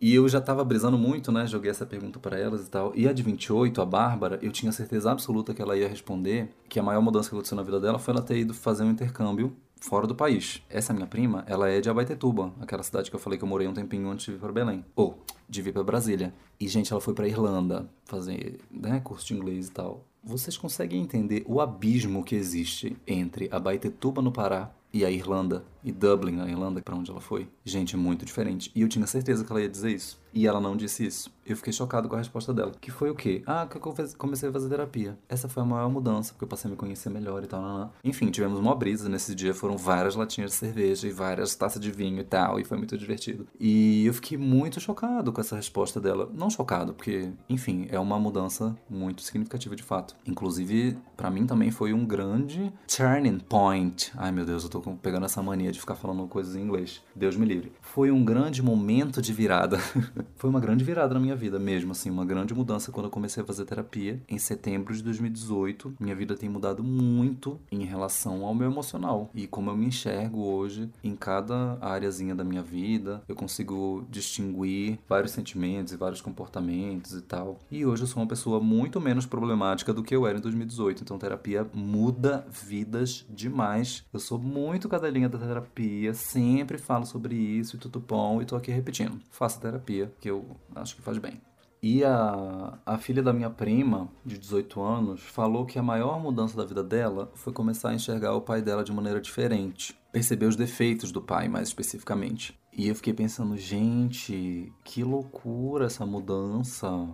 [0.00, 1.44] E eu já tava brisando muito, né?
[1.46, 2.92] Joguei essa pergunta para elas e tal.
[2.94, 6.78] E a de 28, a Bárbara, eu tinha certeza absoluta que ela ia responder que
[6.78, 9.56] a maior mudança que aconteceu na vida dela foi ela ter ido fazer um intercâmbio
[9.80, 10.62] fora do país.
[10.70, 13.66] Essa minha prima, ela é de Abaetetuba, aquela cidade que eu falei que eu morei
[13.66, 14.84] um tempinho antes de vir para Belém.
[14.94, 16.34] Ou, de vir para Brasília.
[16.60, 20.04] E, gente, ela foi para Irlanda fazer, né, curso de inglês e tal.
[20.22, 25.92] Vocês conseguem entender o abismo que existe entre Abaetetuba, no Pará, e a Irlanda, e
[25.92, 27.46] Dublin, a Irlanda, para onde ela foi?
[27.64, 28.70] Gente, é muito diferente.
[28.74, 30.18] E eu tinha certeza que ela ia dizer isso.
[30.32, 31.30] E ela não disse isso.
[31.44, 32.72] Eu fiquei chocado com a resposta dela.
[32.78, 33.42] Que foi o quê?
[33.46, 35.18] Ah, que eu comecei a fazer terapia.
[35.28, 37.62] Essa foi a maior mudança, porque eu passei a me conhecer melhor e tal.
[37.62, 37.90] Não, não.
[38.04, 39.54] Enfim, tivemos uma brisa nesse dia.
[39.54, 42.60] Foram várias latinhas de cerveja e várias taças de vinho e tal.
[42.60, 43.46] E foi muito divertido.
[43.58, 46.30] E eu fiquei muito chocado com essa resposta dela.
[46.34, 50.14] Não chocado, porque, enfim, é uma mudança muito significativa de fato.
[50.26, 54.12] Inclusive, para mim também foi um grande turning point.
[54.16, 57.02] Ai, meu Deus, eu tô pegando essa mania de ficar falando coisas em inglês.
[57.16, 57.72] Deus me livre.
[57.80, 59.78] Foi um grande momento de virada.
[60.36, 63.42] foi uma grande virada na minha vida mesmo, assim, uma grande mudança quando eu comecei
[63.42, 65.94] a fazer terapia em setembro de 2018.
[66.00, 70.42] Minha vida tem mudado muito em relação ao meu emocional e como eu me enxergo
[70.42, 73.22] hoje em cada áreazinha da minha vida.
[73.28, 77.58] Eu consigo distinguir vários sentimentos e vários comportamentos e tal.
[77.70, 81.02] E hoje eu sou uma pessoa muito menos problemática do que eu era em 2018.
[81.02, 84.04] Então terapia muda vidas demais.
[84.12, 88.56] Eu sou muito cadelinha da terapia, sempre falo sobre isso e tudo bom e tô
[88.56, 89.20] aqui repetindo.
[89.30, 91.40] Faça terapia, que eu acho que faz bem.
[91.80, 96.56] E a, a filha da minha prima, de 18 anos, falou que a maior mudança
[96.56, 99.96] da vida dela foi começar a enxergar o pai dela de maneira diferente.
[100.10, 102.58] Perceber os defeitos do pai, mais especificamente.
[102.72, 107.08] E eu fiquei pensando, gente, que loucura essa mudança.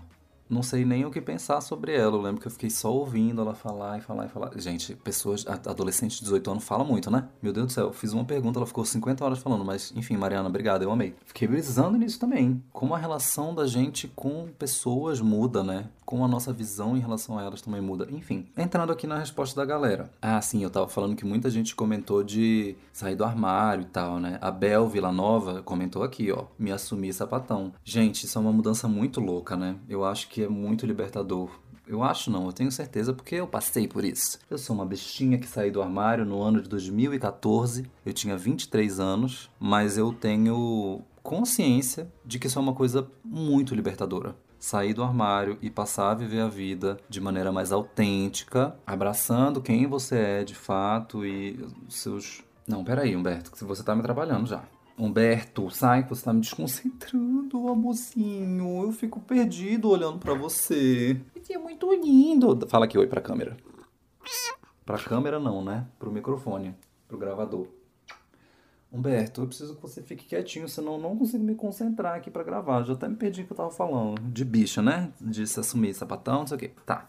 [0.54, 2.16] Não sei nem o que pensar sobre ela.
[2.16, 4.52] Eu lembro que eu fiquei só ouvindo ela falar e falar e falar.
[4.56, 7.28] Gente, pessoas, adolescentes de 18 anos falam muito, né?
[7.42, 10.48] Meu Deus do céu, fiz uma pergunta, ela ficou 50 horas falando, mas enfim, Mariana,
[10.48, 11.14] obrigado, eu amei.
[11.26, 12.62] Fiquei brisando nisso também.
[12.72, 15.88] Como a relação da gente com pessoas muda, né?
[16.04, 18.06] Como a nossa visão em relação a elas também muda.
[18.10, 20.10] Enfim, entrando aqui na resposta da galera.
[20.22, 24.20] Ah, sim, eu tava falando que muita gente comentou de sair do armário e tal,
[24.20, 24.38] né?
[24.40, 27.72] A Bel Villanova comentou aqui, ó, me assumir sapatão.
[27.82, 29.76] Gente, isso é uma mudança muito louca, né?
[29.88, 31.50] Eu acho que é muito libertador.
[31.86, 34.38] Eu acho não, eu tenho certeza porque eu passei por isso.
[34.48, 37.84] Eu sou uma bestinha que saí do armário no ano de 2014.
[38.04, 43.74] Eu tinha 23 anos, mas eu tenho consciência de que isso é uma coisa muito
[43.74, 44.34] libertadora.
[44.58, 49.86] Sair do armário e passar a viver a vida de maneira mais autêntica, abraçando quem
[49.86, 52.42] você é de fato e seus.
[52.66, 54.64] Não, peraí, Humberto, que você tá me trabalhando já.
[54.96, 58.82] Humberto, sai você tá me desconcentrando, amorzinho.
[58.82, 61.20] Eu fico perdido olhando para você.
[61.34, 62.58] Isso é muito lindo.
[62.68, 63.56] Fala aqui oi pra câmera.
[64.86, 65.86] Pra câmera não, né?
[65.98, 66.74] Pro microfone,
[67.08, 67.66] pro gravador.
[68.92, 72.44] Humberto, eu preciso que você fique quietinho, senão eu não consigo me concentrar aqui para
[72.44, 72.84] gravar.
[72.84, 74.20] Já até me perdi o que eu tava falando.
[74.30, 75.10] De bicha, né?
[75.20, 76.70] De se assumir sapatão, não sei o quê.
[76.86, 77.08] Tá.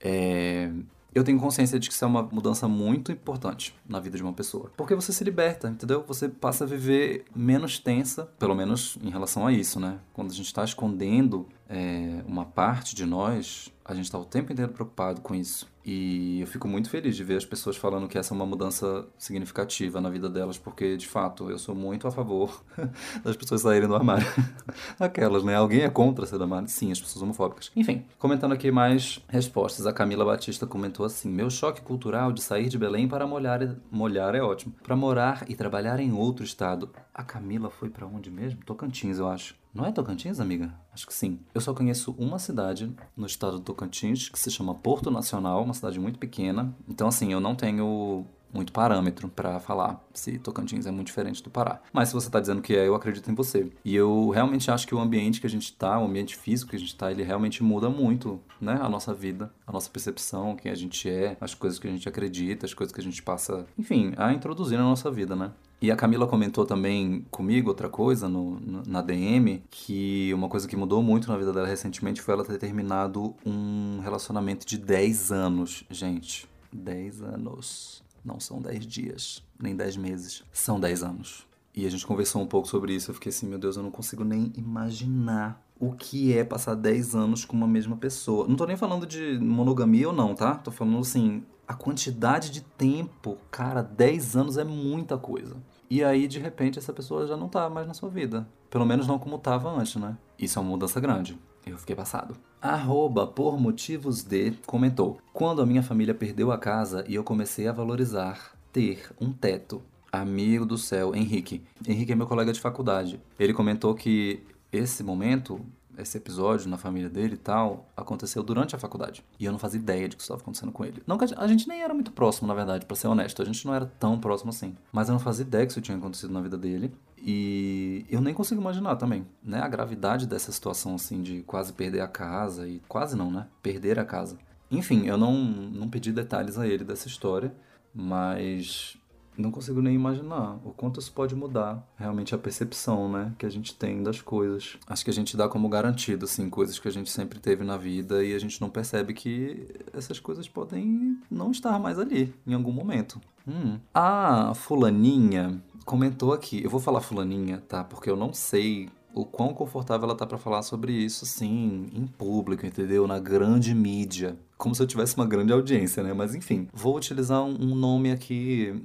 [0.00, 0.70] É
[1.14, 4.32] eu tenho consciência de que isso é uma mudança muito importante na vida de uma
[4.32, 4.70] pessoa.
[4.76, 6.04] Porque você se liberta, entendeu?
[6.06, 9.98] Você passa a viver menos tensa, pelo menos em relação a isso, né?
[10.12, 14.52] Quando a gente está escondendo é, uma parte de nós, a gente está o tempo
[14.52, 15.69] inteiro preocupado com isso.
[15.84, 19.06] E eu fico muito feliz de ver as pessoas falando que essa é uma mudança
[19.16, 22.62] significativa na vida delas, porque de fato eu sou muito a favor
[23.24, 24.26] das pessoas saírem do armário.
[25.00, 25.56] Aquelas, né?
[25.56, 26.68] Alguém é contra ser do armário?
[26.68, 27.72] Sim, as pessoas homofóbicas.
[27.74, 29.86] Enfim, comentando aqui mais respostas.
[29.86, 34.34] A Camila Batista comentou assim: Meu choque cultural de sair de Belém para molhar, molhar
[34.34, 34.74] é ótimo.
[34.82, 36.90] Para morar e trabalhar em outro estado.
[37.14, 38.60] A Camila foi para onde mesmo?
[38.64, 39.54] Tocantins, eu acho.
[39.72, 40.74] Não é Tocantins, amiga?
[40.92, 41.38] Acho que sim.
[41.54, 45.74] Eu só conheço uma cidade no estado do Tocantins que se chama Porto Nacional, uma
[45.74, 46.74] cidade muito pequena.
[46.88, 51.50] Então, assim, eu não tenho muito parâmetro para falar se Tocantins é muito diferente do
[51.50, 51.80] Pará.
[51.92, 53.70] Mas se você está dizendo que é, eu acredito em você.
[53.84, 56.76] E eu realmente acho que o ambiente que a gente está, o ambiente físico que
[56.76, 58.78] a gente está, ele realmente muda muito, né?
[58.82, 62.08] A nossa vida, a nossa percepção, quem a gente é, as coisas que a gente
[62.08, 65.52] acredita, as coisas que a gente passa, enfim, a introduzir na nossa vida, né?
[65.82, 70.76] E a Camila comentou também comigo outra coisa no, na DM, que uma coisa que
[70.76, 75.84] mudou muito na vida dela recentemente foi ela ter terminado um relacionamento de 10 anos,
[75.90, 76.46] gente.
[76.70, 78.02] 10 anos.
[78.22, 80.44] Não são 10 dias, nem 10 meses.
[80.52, 81.46] São 10 anos.
[81.74, 83.10] E a gente conversou um pouco sobre isso.
[83.10, 87.14] Eu fiquei assim, meu Deus, eu não consigo nem imaginar o que é passar 10
[87.14, 88.46] anos com uma mesma pessoa.
[88.46, 90.56] Não tô nem falando de monogamia ou não, tá?
[90.56, 95.56] Tô falando assim, a quantidade de tempo, cara, 10 anos é muita coisa.
[95.90, 98.46] E aí, de repente, essa pessoa já não tá mais na sua vida.
[98.70, 100.16] Pelo menos não como tava antes, né?
[100.38, 101.36] Isso é uma mudança grande.
[101.66, 102.36] Eu fiquei passado.
[102.62, 105.18] Arroba, por motivos de, comentou.
[105.32, 109.82] Quando a minha família perdeu a casa e eu comecei a valorizar ter um teto.
[110.12, 111.60] Amigo do céu, Henrique.
[111.84, 113.20] Henrique é meu colega de faculdade.
[113.36, 115.60] Ele comentou que esse momento
[116.00, 119.24] esse episódio na família dele e tal aconteceu durante a faculdade.
[119.38, 121.02] E eu não fazia ideia de que isso estava acontecendo com ele.
[121.06, 123.42] Não a gente nem era muito próximo, na verdade, para ser honesto.
[123.42, 124.76] A gente não era tão próximo assim.
[124.92, 126.92] Mas eu não fazia ideia que isso tinha acontecido na vida dele.
[127.18, 129.60] E eu nem consigo imaginar também, né?
[129.60, 133.46] A gravidade dessa situação, assim, de quase perder a casa e quase não, né?
[133.62, 134.38] Perder a casa.
[134.70, 137.52] Enfim, eu não, não pedi detalhes a ele dessa história,
[137.94, 138.96] mas
[139.40, 143.50] não consigo nem imaginar o quanto isso pode mudar realmente a percepção, né, que a
[143.50, 144.76] gente tem das coisas.
[144.86, 147.76] Acho que a gente dá como garantido, assim, coisas que a gente sempre teve na
[147.76, 152.54] vida e a gente não percebe que essas coisas podem não estar mais ali em
[152.54, 153.20] algum momento.
[153.46, 153.78] Hum.
[153.94, 159.52] A fulaninha comentou aqui, eu vou falar fulaninha, tá, porque eu não sei o quão
[159.52, 163.06] confortável ela tá para falar sobre isso, assim, em público, entendeu?
[163.06, 164.36] Na grande mídia.
[164.56, 166.12] Como se eu tivesse uma grande audiência, né?
[166.12, 168.80] Mas enfim, vou utilizar um nome aqui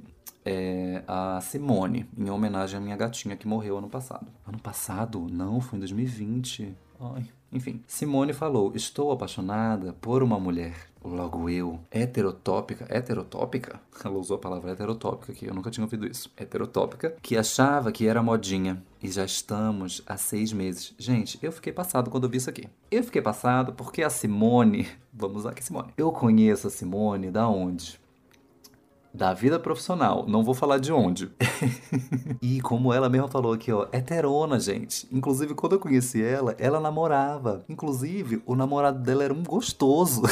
[0.46, 4.26] é a Simone, em homenagem à minha gatinha que morreu ano passado.
[4.46, 5.26] Ano passado?
[5.28, 6.72] Não, foi em 2020.
[7.00, 7.26] Ai.
[7.52, 10.74] Enfim, Simone falou: Estou apaixonada por uma mulher,
[11.04, 12.86] logo eu, heterotópica.
[12.88, 13.80] Heterotópica?
[14.04, 16.30] Ela usou a palavra heterotópica aqui, eu nunca tinha ouvido isso.
[16.36, 18.82] Heterotópica, que achava que era modinha.
[19.02, 20.94] E já estamos há seis meses.
[20.98, 22.68] Gente, eu fiquei passado quando eu vi isso aqui.
[22.90, 24.88] Eu fiquei passado porque a Simone.
[25.12, 25.92] Vamos lá, que Simone.
[25.96, 27.98] Eu conheço a Simone da onde?
[29.16, 30.26] Da vida profissional.
[30.28, 31.30] Não vou falar de onde.
[32.42, 35.08] e como ela mesma falou aqui, ó, heterona, gente.
[35.10, 37.64] Inclusive, quando eu conheci ela, ela namorava.
[37.68, 40.22] Inclusive, o namorado dela era um gostoso.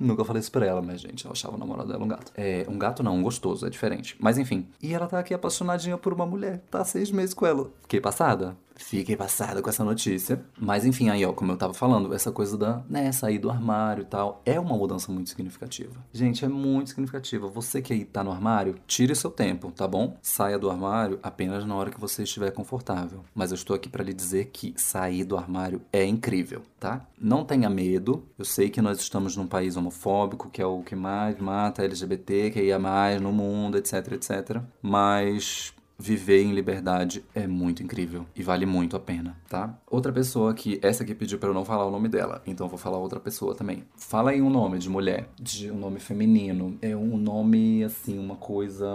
[0.00, 2.32] Nunca falei isso pra ela, mas, gente, eu achava o namorado dela um gato.
[2.36, 4.16] É, um gato não, um gostoso, é diferente.
[4.20, 4.66] Mas enfim.
[4.80, 6.62] E ela tá aqui apaixonadinha por uma mulher.
[6.70, 7.68] Tá seis meses com ela.
[7.82, 8.56] Fiquei passada.
[8.78, 10.42] Fiquei passada com essa notícia.
[10.58, 14.02] Mas enfim, aí ó, como eu tava falando, essa coisa da, né, sair do armário
[14.02, 15.92] e tal, é uma mudança muito significativa.
[16.12, 17.48] Gente, é muito significativa.
[17.48, 20.16] Você que aí tá no armário, tire seu tempo, tá bom?
[20.22, 23.24] Saia do armário apenas na hora que você estiver confortável.
[23.34, 27.06] Mas eu estou aqui para lhe dizer que sair do armário é incrível, tá?
[27.20, 28.24] Não tenha medo.
[28.38, 32.50] Eu sei que nós estamos num país homofóbico, que é o que mais mata LGBT,
[32.52, 34.62] que ia mais no mundo, etc, etc.
[34.80, 39.76] Mas viver em liberdade é muito incrível e vale muito a pena, tá?
[39.90, 42.78] Outra pessoa que essa aqui pediu para eu não falar o nome dela, então vou
[42.78, 43.82] falar outra pessoa também.
[43.96, 46.78] Fala aí um nome de mulher, de um nome feminino.
[46.80, 48.86] É um nome assim, uma coisa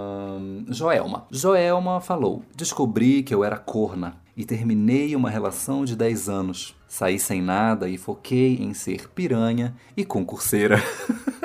[0.69, 1.27] Joelma.
[1.29, 6.75] Joelma falou: "Descobri que eu era corna e terminei uma relação de 10 anos.
[6.87, 10.81] Saí sem nada e foquei em ser piranha e concurseira."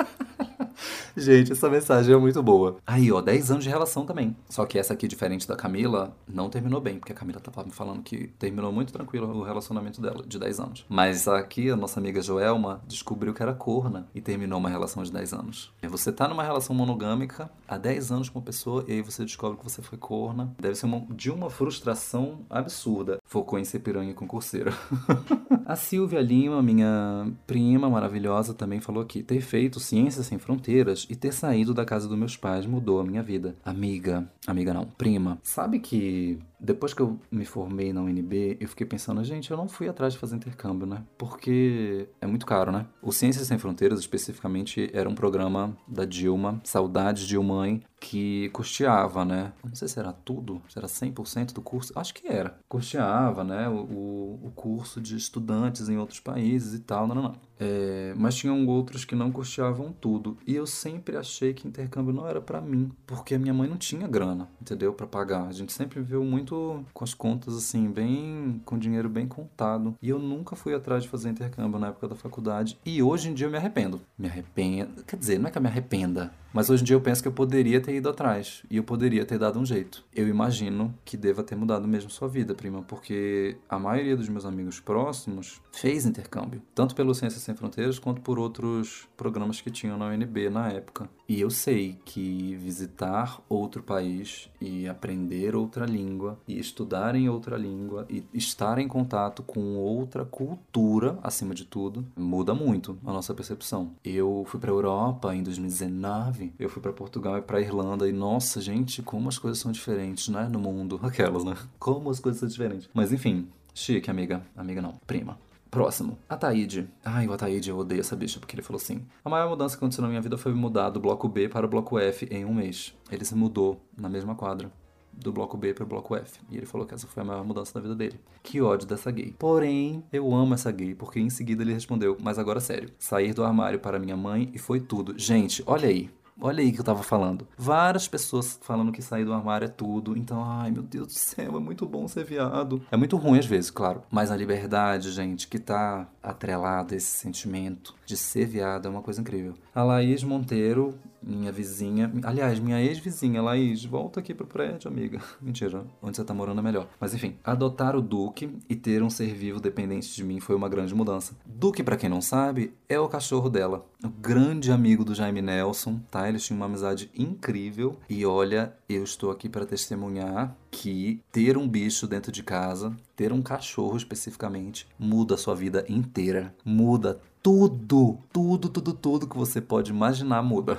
[1.17, 2.77] Gente, essa mensagem é muito boa.
[2.85, 4.35] Aí, ó, 10 anos de relação também.
[4.49, 7.71] Só que essa aqui, diferente da Camila, não terminou bem, porque a Camila tava me
[7.71, 10.85] falando que terminou muito tranquilo o relacionamento dela, de 10 anos.
[10.87, 15.11] Mas aqui, a nossa amiga Joelma descobriu que era corna e terminou uma relação de
[15.11, 15.73] 10 anos.
[15.83, 19.57] Você tá numa relação monogâmica há 10 anos com uma pessoa e aí você descobre
[19.57, 20.53] que você foi corna.
[20.59, 23.19] Deve ser uma, de uma frustração absurda.
[23.25, 24.73] Focou em ser piranha e concurseira.
[25.65, 31.15] a Silvia Lima, minha prima maravilhosa, também falou aqui: ter feito Ciências Sem Fronteiras e
[31.15, 33.55] ter saído da casa dos meus pais mudou a minha vida.
[33.63, 38.85] Amiga, amiga não, prima, sabe que depois que eu me formei na UNB, eu fiquei
[38.85, 41.03] pensando, gente, eu não fui atrás de fazer intercâmbio, né?
[41.17, 42.85] Porque é muito caro, né?
[43.01, 49.51] O Ciências Sem Fronteiras, especificamente, era um programa da Dilma, Saudades Dilmãe, que custeava, né?
[49.63, 52.57] Não sei se era tudo, se era 100% do curso, acho que era.
[52.67, 57.35] Custeava, né, o, o curso de estudantes em outros países e tal, não, não, não.
[57.59, 60.37] É, mas tinham outros que não custeavam tudo.
[60.47, 63.75] E eu sempre achei que intercâmbio não era para mim, porque a minha mãe não
[63.75, 64.89] tinha grana, entendeu?
[64.99, 65.47] para pagar.
[65.47, 69.95] A gente sempre viu muito com as contas assim, bem com dinheiro bem contado.
[70.01, 72.77] E eu nunca fui atrás de fazer intercâmbio na época da faculdade.
[72.85, 74.01] E hoje em dia eu me arrependo.
[74.17, 75.03] Me arrependo.
[75.03, 77.27] Quer dizer, não é que eu me arrependa, mas hoje em dia eu penso que
[77.27, 80.03] eu poderia ter ido atrás e eu poderia ter dado um jeito.
[80.13, 84.45] Eu imagino que deva ter mudado mesmo sua vida, prima, porque a maioria dos meus
[84.45, 89.97] amigos próximos fez intercâmbio, tanto pelo Ciências Sem Fronteiras quanto por outros programas que tinham
[89.97, 91.09] na UNB na época.
[91.27, 97.55] E eu sei que visitar outro país e aprender outra língua e estudar em outra
[97.55, 103.33] língua e estar em contato com outra cultura, acima de tudo, muda muito a nossa
[103.33, 103.91] percepção.
[104.03, 108.61] Eu fui para Europa em 2019 eu fui para Portugal e para Irlanda e nossa,
[108.61, 110.99] gente, como as coisas são diferentes, né, no mundo.
[111.03, 111.55] Aquelas, né?
[111.77, 112.89] Como as coisas são diferentes.
[112.93, 114.41] Mas enfim, chique, amiga.
[114.55, 115.37] Amiga não, prima.
[115.69, 116.89] Próximo, Ataíde.
[117.05, 119.79] Ai, o Ataíde, eu odeio essa bicha, porque ele falou assim: A maior mudança que
[119.79, 122.53] aconteceu na minha vida foi mudar do bloco B para o bloco F em um
[122.55, 122.95] mês.
[123.11, 124.71] Ele se mudou na mesma quadra
[125.13, 126.39] do bloco B para o bloco F.
[126.49, 128.19] E ele falou que essa foi a maior mudança da vida dele.
[128.41, 129.35] Que ódio dessa gay.
[129.37, 133.43] Porém, eu amo essa gay, porque em seguida ele respondeu: Mas agora sério, sair do
[133.43, 135.13] armário para minha mãe e foi tudo.
[135.17, 136.09] Gente, olha aí.
[136.41, 137.47] Olha aí que eu tava falando.
[137.57, 140.17] Várias pessoas falando que sair do armário é tudo.
[140.17, 142.81] Então, ai meu Deus do céu, é muito bom ser viado.
[142.91, 144.03] É muito ruim às vezes, claro.
[144.09, 149.03] Mas a liberdade, gente, que tá atrelada a esse sentimento de ser viado é uma
[149.03, 149.53] coisa incrível.
[149.73, 152.11] A Laís Monteiro minha vizinha.
[152.23, 155.19] Aliás, minha ex-vizinha, Laís, volta aqui pro prédio, amiga.
[155.41, 156.87] Mentira, onde você tá morando é melhor.
[156.99, 160.69] Mas enfim, adotar o Duque e ter um ser vivo dependente de mim foi uma
[160.69, 161.33] grande mudança.
[161.45, 163.85] Duque, para quem não sabe, é o cachorro dela.
[164.03, 166.27] O grande amigo do Jaime Nelson, tá?
[166.27, 167.97] Eles tinham uma amizade incrível.
[168.09, 173.33] E olha, eu estou aqui para testemunhar que ter um bicho dentro de casa, ter
[173.33, 176.55] um cachorro especificamente, muda a sua vida inteira.
[176.63, 180.77] Muda tudo, tudo, tudo, tudo que você pode imaginar muda.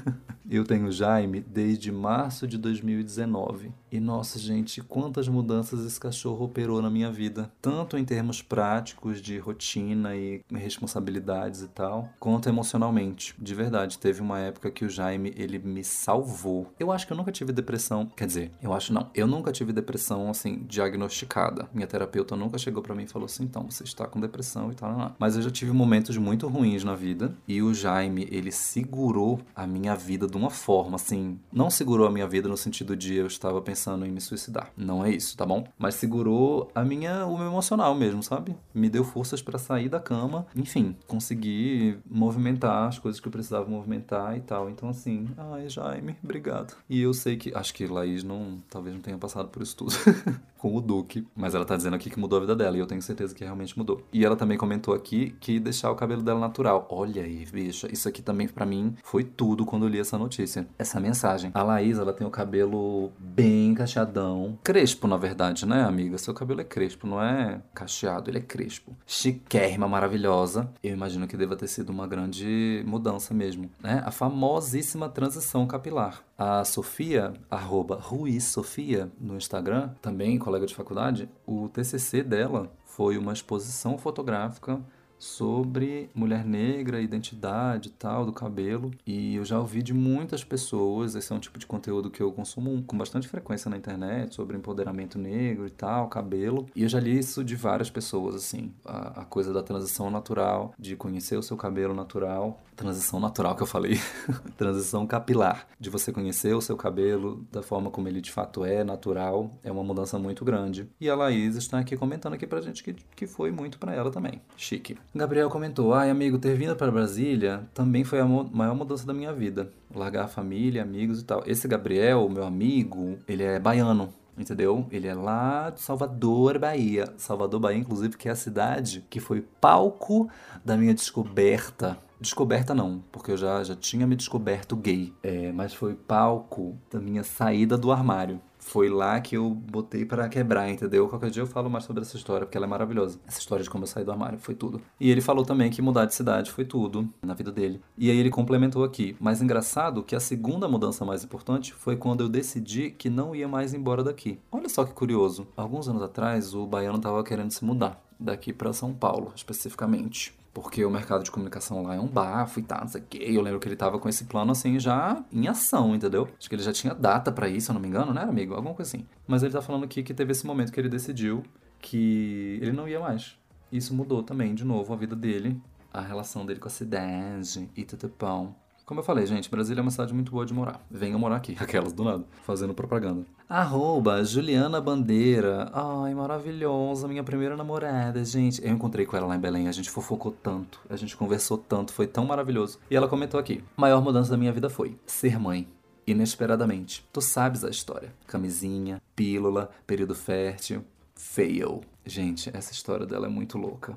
[0.48, 3.72] Eu tenho Jaime desde março de 2019.
[3.92, 9.20] E nossa, gente, quantas mudanças esse cachorro operou na minha vida, tanto em termos práticos
[9.20, 13.34] de rotina e responsabilidades e tal, quanto emocionalmente.
[13.38, 16.72] De verdade, teve uma época que o Jaime, ele me salvou.
[16.80, 19.74] Eu acho que eu nunca tive depressão, quer dizer, eu acho não, eu nunca tive
[19.74, 21.68] depressão assim diagnosticada.
[21.74, 24.74] Minha terapeuta nunca chegou para mim e falou assim: "Então, você está com depressão e
[24.74, 25.14] tal".
[25.18, 29.66] Mas eu já tive momentos muito ruins na vida e o Jaime, ele segurou a
[29.66, 33.26] minha vida de uma forma, assim, não segurou a minha vida no sentido de eu
[33.26, 34.70] estava pensando em me suicidar.
[34.76, 35.64] Não é isso, tá bom?
[35.78, 38.54] Mas segurou a minha, o meu emocional mesmo, sabe?
[38.74, 43.68] Me deu forças para sair da cama, enfim, conseguir movimentar as coisas que eu precisava
[43.68, 44.70] movimentar e tal.
[44.70, 46.76] Então, assim, ai, Jaime, obrigado.
[46.88, 49.92] E eu sei que, acho que Laís não, talvez não tenha passado por isso tudo.
[50.62, 51.26] com o Duque.
[51.34, 53.42] Mas ela tá dizendo aqui que mudou a vida dela, e eu tenho certeza que
[53.42, 54.00] realmente mudou.
[54.12, 56.86] E ela também comentou aqui que deixar o cabelo dela natural.
[56.88, 60.68] Olha aí, bicha, isso aqui também para mim foi tudo quando eu li essa notícia.
[60.78, 61.50] Essa mensagem.
[61.52, 64.56] A Laís, ela tem o cabelo bem cacheadão.
[64.62, 66.16] Crespo, na verdade, né, amiga?
[66.16, 68.94] Seu cabelo é crespo, não é cacheado, ele é crespo.
[69.04, 70.70] Chiquérrima, maravilhosa.
[70.80, 74.00] Eu imagino que deva ter sido uma grande mudança mesmo, né?
[74.06, 76.22] A famosíssima transição capilar.
[76.44, 83.16] A Sofia, arroba Ruiz Sofia, no Instagram, também colega de faculdade, o TCC dela foi
[83.16, 84.80] uma exposição fotográfica
[85.22, 88.90] sobre mulher negra, identidade e tal, do cabelo.
[89.06, 92.32] E eu já ouvi de muitas pessoas, esse é um tipo de conteúdo que eu
[92.32, 96.66] consumo com bastante frequência na internet, sobre empoderamento negro e tal, cabelo.
[96.74, 100.74] E eu já li isso de várias pessoas, assim, a, a coisa da transição natural,
[100.76, 102.60] de conhecer o seu cabelo natural.
[102.82, 104.00] Transição natural que eu falei,
[104.58, 108.82] transição capilar, de você conhecer o seu cabelo da forma como ele de fato é,
[108.82, 110.88] natural, é uma mudança muito grande.
[111.00, 114.10] E a Laís está aqui comentando aqui pra gente que, que foi muito para ela
[114.10, 114.42] também.
[114.56, 114.98] Chique.
[115.14, 119.32] Gabriel comentou: Ai, amigo, ter vindo para Brasília também foi a maior mudança da minha
[119.32, 119.70] vida.
[119.94, 121.44] Largar a família, amigos e tal.
[121.46, 124.12] Esse Gabriel, meu amigo, ele é baiano.
[124.36, 124.86] Entendeu?
[124.90, 127.12] Ele é lá de Salvador, Bahia.
[127.16, 130.28] Salvador, Bahia, inclusive, que é a cidade que foi palco
[130.64, 135.12] da minha descoberta Descoberta não, porque eu já, já tinha me descoberto gay.
[135.24, 138.40] É, mas foi palco da minha saída do armário.
[138.60, 141.08] Foi lá que eu botei para quebrar, entendeu?
[141.08, 143.18] Qualquer dia eu falo mais sobre essa história, porque ela é maravilhosa.
[143.26, 144.80] Essa história de como eu saí do armário foi tudo.
[145.00, 147.82] E ele falou também que mudar de cidade foi tudo na vida dele.
[147.98, 149.16] E aí ele complementou aqui.
[149.18, 153.48] Mas engraçado que a segunda mudança mais importante foi quando eu decidi que não ia
[153.48, 154.38] mais embora daqui.
[154.52, 155.44] Olha só que curioso.
[155.56, 160.84] Alguns anos atrás, o baiano tava querendo se mudar daqui para São Paulo, especificamente porque
[160.84, 163.18] o mercado de comunicação lá é um bafo e tal, não sei o quê.
[163.20, 166.28] Eu lembro que ele tava com esse plano assim já em ação, entendeu?
[166.38, 168.54] Acho que ele já tinha data para isso, se eu não me engano, né, amigo?
[168.54, 169.06] Alguma coisa assim.
[169.26, 171.42] Mas ele tá falando aqui que teve esse momento que ele decidiu
[171.80, 173.36] que ele não ia mais.
[173.70, 175.60] Isso mudou também, de novo, a vida dele,
[175.92, 178.54] a relação dele com a cidade e tudo pão.
[178.92, 180.78] Como eu falei, gente, Brasília é uma cidade muito boa de morar.
[180.90, 183.24] Venham morar aqui, aquelas do nada, fazendo propaganda.
[183.48, 185.70] Arroba Juliana Bandeira.
[185.72, 188.62] Ai, maravilhosa, minha primeira namorada, gente.
[188.62, 191.90] Eu encontrei com ela lá em Belém, a gente fofocou tanto, a gente conversou tanto,
[191.90, 192.78] foi tão maravilhoso.
[192.90, 195.66] E ela comentou aqui: maior mudança da minha vida foi ser mãe.
[196.06, 197.02] Inesperadamente.
[197.10, 198.12] Tu sabes a história.
[198.26, 200.84] Camisinha, pílula, período fértil,
[201.14, 201.80] fail.
[202.04, 203.96] Gente, essa história dela é muito louca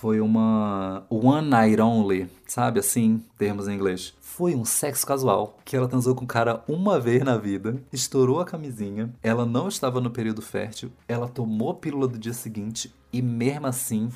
[0.00, 4.14] foi uma one night only, sabe assim, termos em inglês.
[4.20, 8.40] Foi um sexo casual que ela transou com o cara uma vez na vida, estourou
[8.40, 13.22] a camisinha, ela não estava no período fértil, ela tomou pílula do dia seguinte e
[13.22, 14.10] mesmo assim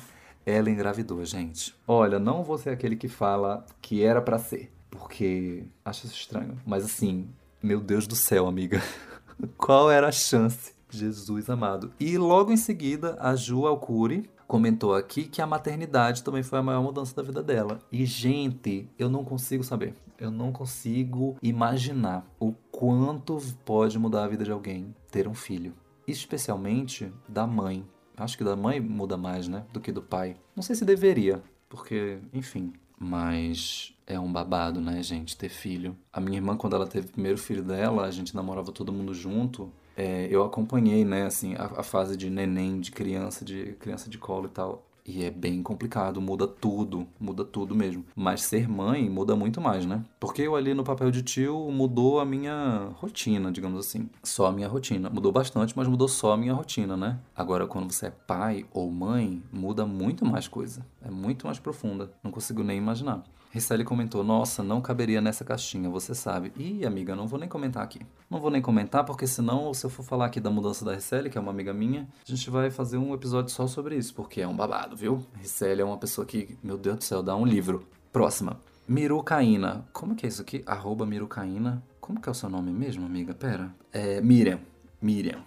[0.45, 1.73] ela engravidou, gente.
[1.87, 6.57] Olha, não vou ser aquele que fala que era para ser, porque acho isso estranho,
[6.65, 7.27] mas assim,
[7.61, 8.81] meu Deus do céu, amiga.
[9.57, 10.73] Qual era a chance?
[10.97, 11.91] Jesus amado.
[11.99, 16.63] E logo em seguida, a Ju Alcuri comentou aqui que a maternidade também foi a
[16.63, 17.79] maior mudança da vida dela.
[17.91, 19.95] E, gente, eu não consigo saber.
[20.19, 25.73] Eu não consigo imaginar o quanto pode mudar a vida de alguém ter um filho.
[26.05, 27.85] Especialmente da mãe.
[28.17, 29.63] Acho que da mãe muda mais, né?
[29.71, 30.35] Do que do pai.
[30.55, 32.73] Não sei se deveria, porque, enfim.
[32.99, 35.97] Mas é um babado, né, gente, ter filho.
[36.11, 39.13] A minha irmã, quando ela teve o primeiro filho dela, a gente namorava todo mundo
[39.13, 44.09] junto é, eu acompanhei, né, assim, a, a, fase de neném, de criança, de criança
[44.09, 44.85] de colo e tal.
[45.05, 48.05] E é bem complicado, muda tudo, muda tudo mesmo.
[48.15, 50.05] Mas ser mãe muda muito mais, né?
[50.19, 54.07] Porque eu ali no papel de tio mudou a minha rotina, digamos assim.
[54.23, 55.09] Só a minha rotina.
[55.09, 57.19] Mudou bastante, mas mudou só a minha rotina, né?
[57.35, 60.85] Agora, quando você é pai ou mãe, muda muito mais coisa.
[61.03, 62.11] É muito mais profunda.
[62.23, 63.23] Não consigo nem imaginar.
[63.51, 66.53] Rissele comentou: Nossa, não caberia nessa caixinha, você sabe.
[66.57, 67.99] Ih, amiga, não vou nem comentar aqui.
[68.29, 71.29] Não vou nem comentar, porque senão, se eu for falar aqui da mudança da Rissele,
[71.29, 74.41] que é uma amiga minha, a gente vai fazer um episódio só sobre isso, porque
[74.41, 75.25] é um babado, viu?
[75.35, 77.85] Rissele é uma pessoa que, meu Deus do céu, dá um livro.
[78.11, 78.59] Próxima.
[78.87, 79.85] Mirucaína.
[79.93, 80.63] Como que é isso aqui?
[80.65, 81.83] Arroba Mirucaína.
[81.99, 83.33] Como que é o seu nome mesmo, amiga?
[83.33, 83.73] Pera.
[83.91, 84.59] É Miriam.
[85.01, 85.43] Miriam.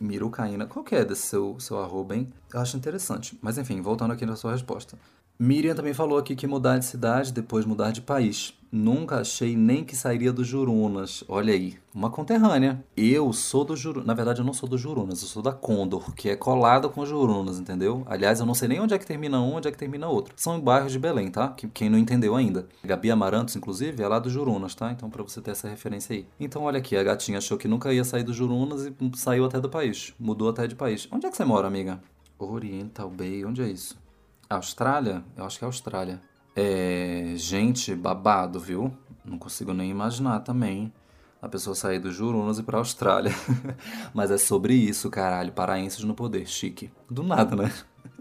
[0.00, 0.66] Mirucaína.
[0.66, 2.32] Qual que é desse seu, seu arroba, hein?
[2.52, 3.38] Eu acho interessante.
[3.42, 4.98] Mas enfim, voltando aqui na sua resposta.
[5.38, 8.54] Miriam também falou aqui que mudar de cidade, depois mudar de país.
[8.72, 11.22] Nunca achei nem que sairia do Jurunas.
[11.28, 12.82] Olha aí, uma conterrânea.
[12.96, 14.06] Eu sou do Jurunas.
[14.06, 17.04] Na verdade, eu não sou do Jurunas, eu sou da Condor, que é colada com
[17.04, 18.02] Jurunas, entendeu?
[18.06, 20.32] Aliás, eu não sei nem onde é que termina um, onde é que termina outro.
[20.36, 21.54] São em bairros de Belém, tá?
[21.74, 22.66] Quem não entendeu ainda.
[22.82, 24.90] Gabi Amarantos, inclusive, é lá do Jurunas, tá?
[24.90, 26.26] Então, para você ter essa referência aí.
[26.40, 29.60] Então, olha aqui, a gatinha achou que nunca ia sair do Jurunas e saiu até
[29.60, 30.14] do país.
[30.18, 31.06] Mudou até de país.
[31.12, 32.00] Onde é que você mora, amiga?
[32.38, 34.05] Oriental Bay, onde é isso?
[34.54, 35.24] Austrália?
[35.36, 36.20] Eu acho que é Austrália.
[36.54, 37.32] É.
[37.36, 38.92] Gente, babado, viu?
[39.24, 40.92] Não consigo nem imaginar também
[41.40, 43.32] a pessoa sair dos Jurunas e pra Austrália.
[44.14, 45.52] Mas é sobre isso, caralho.
[45.52, 46.46] Paraenses no poder.
[46.46, 46.90] Chique.
[47.10, 47.72] Do nada, né?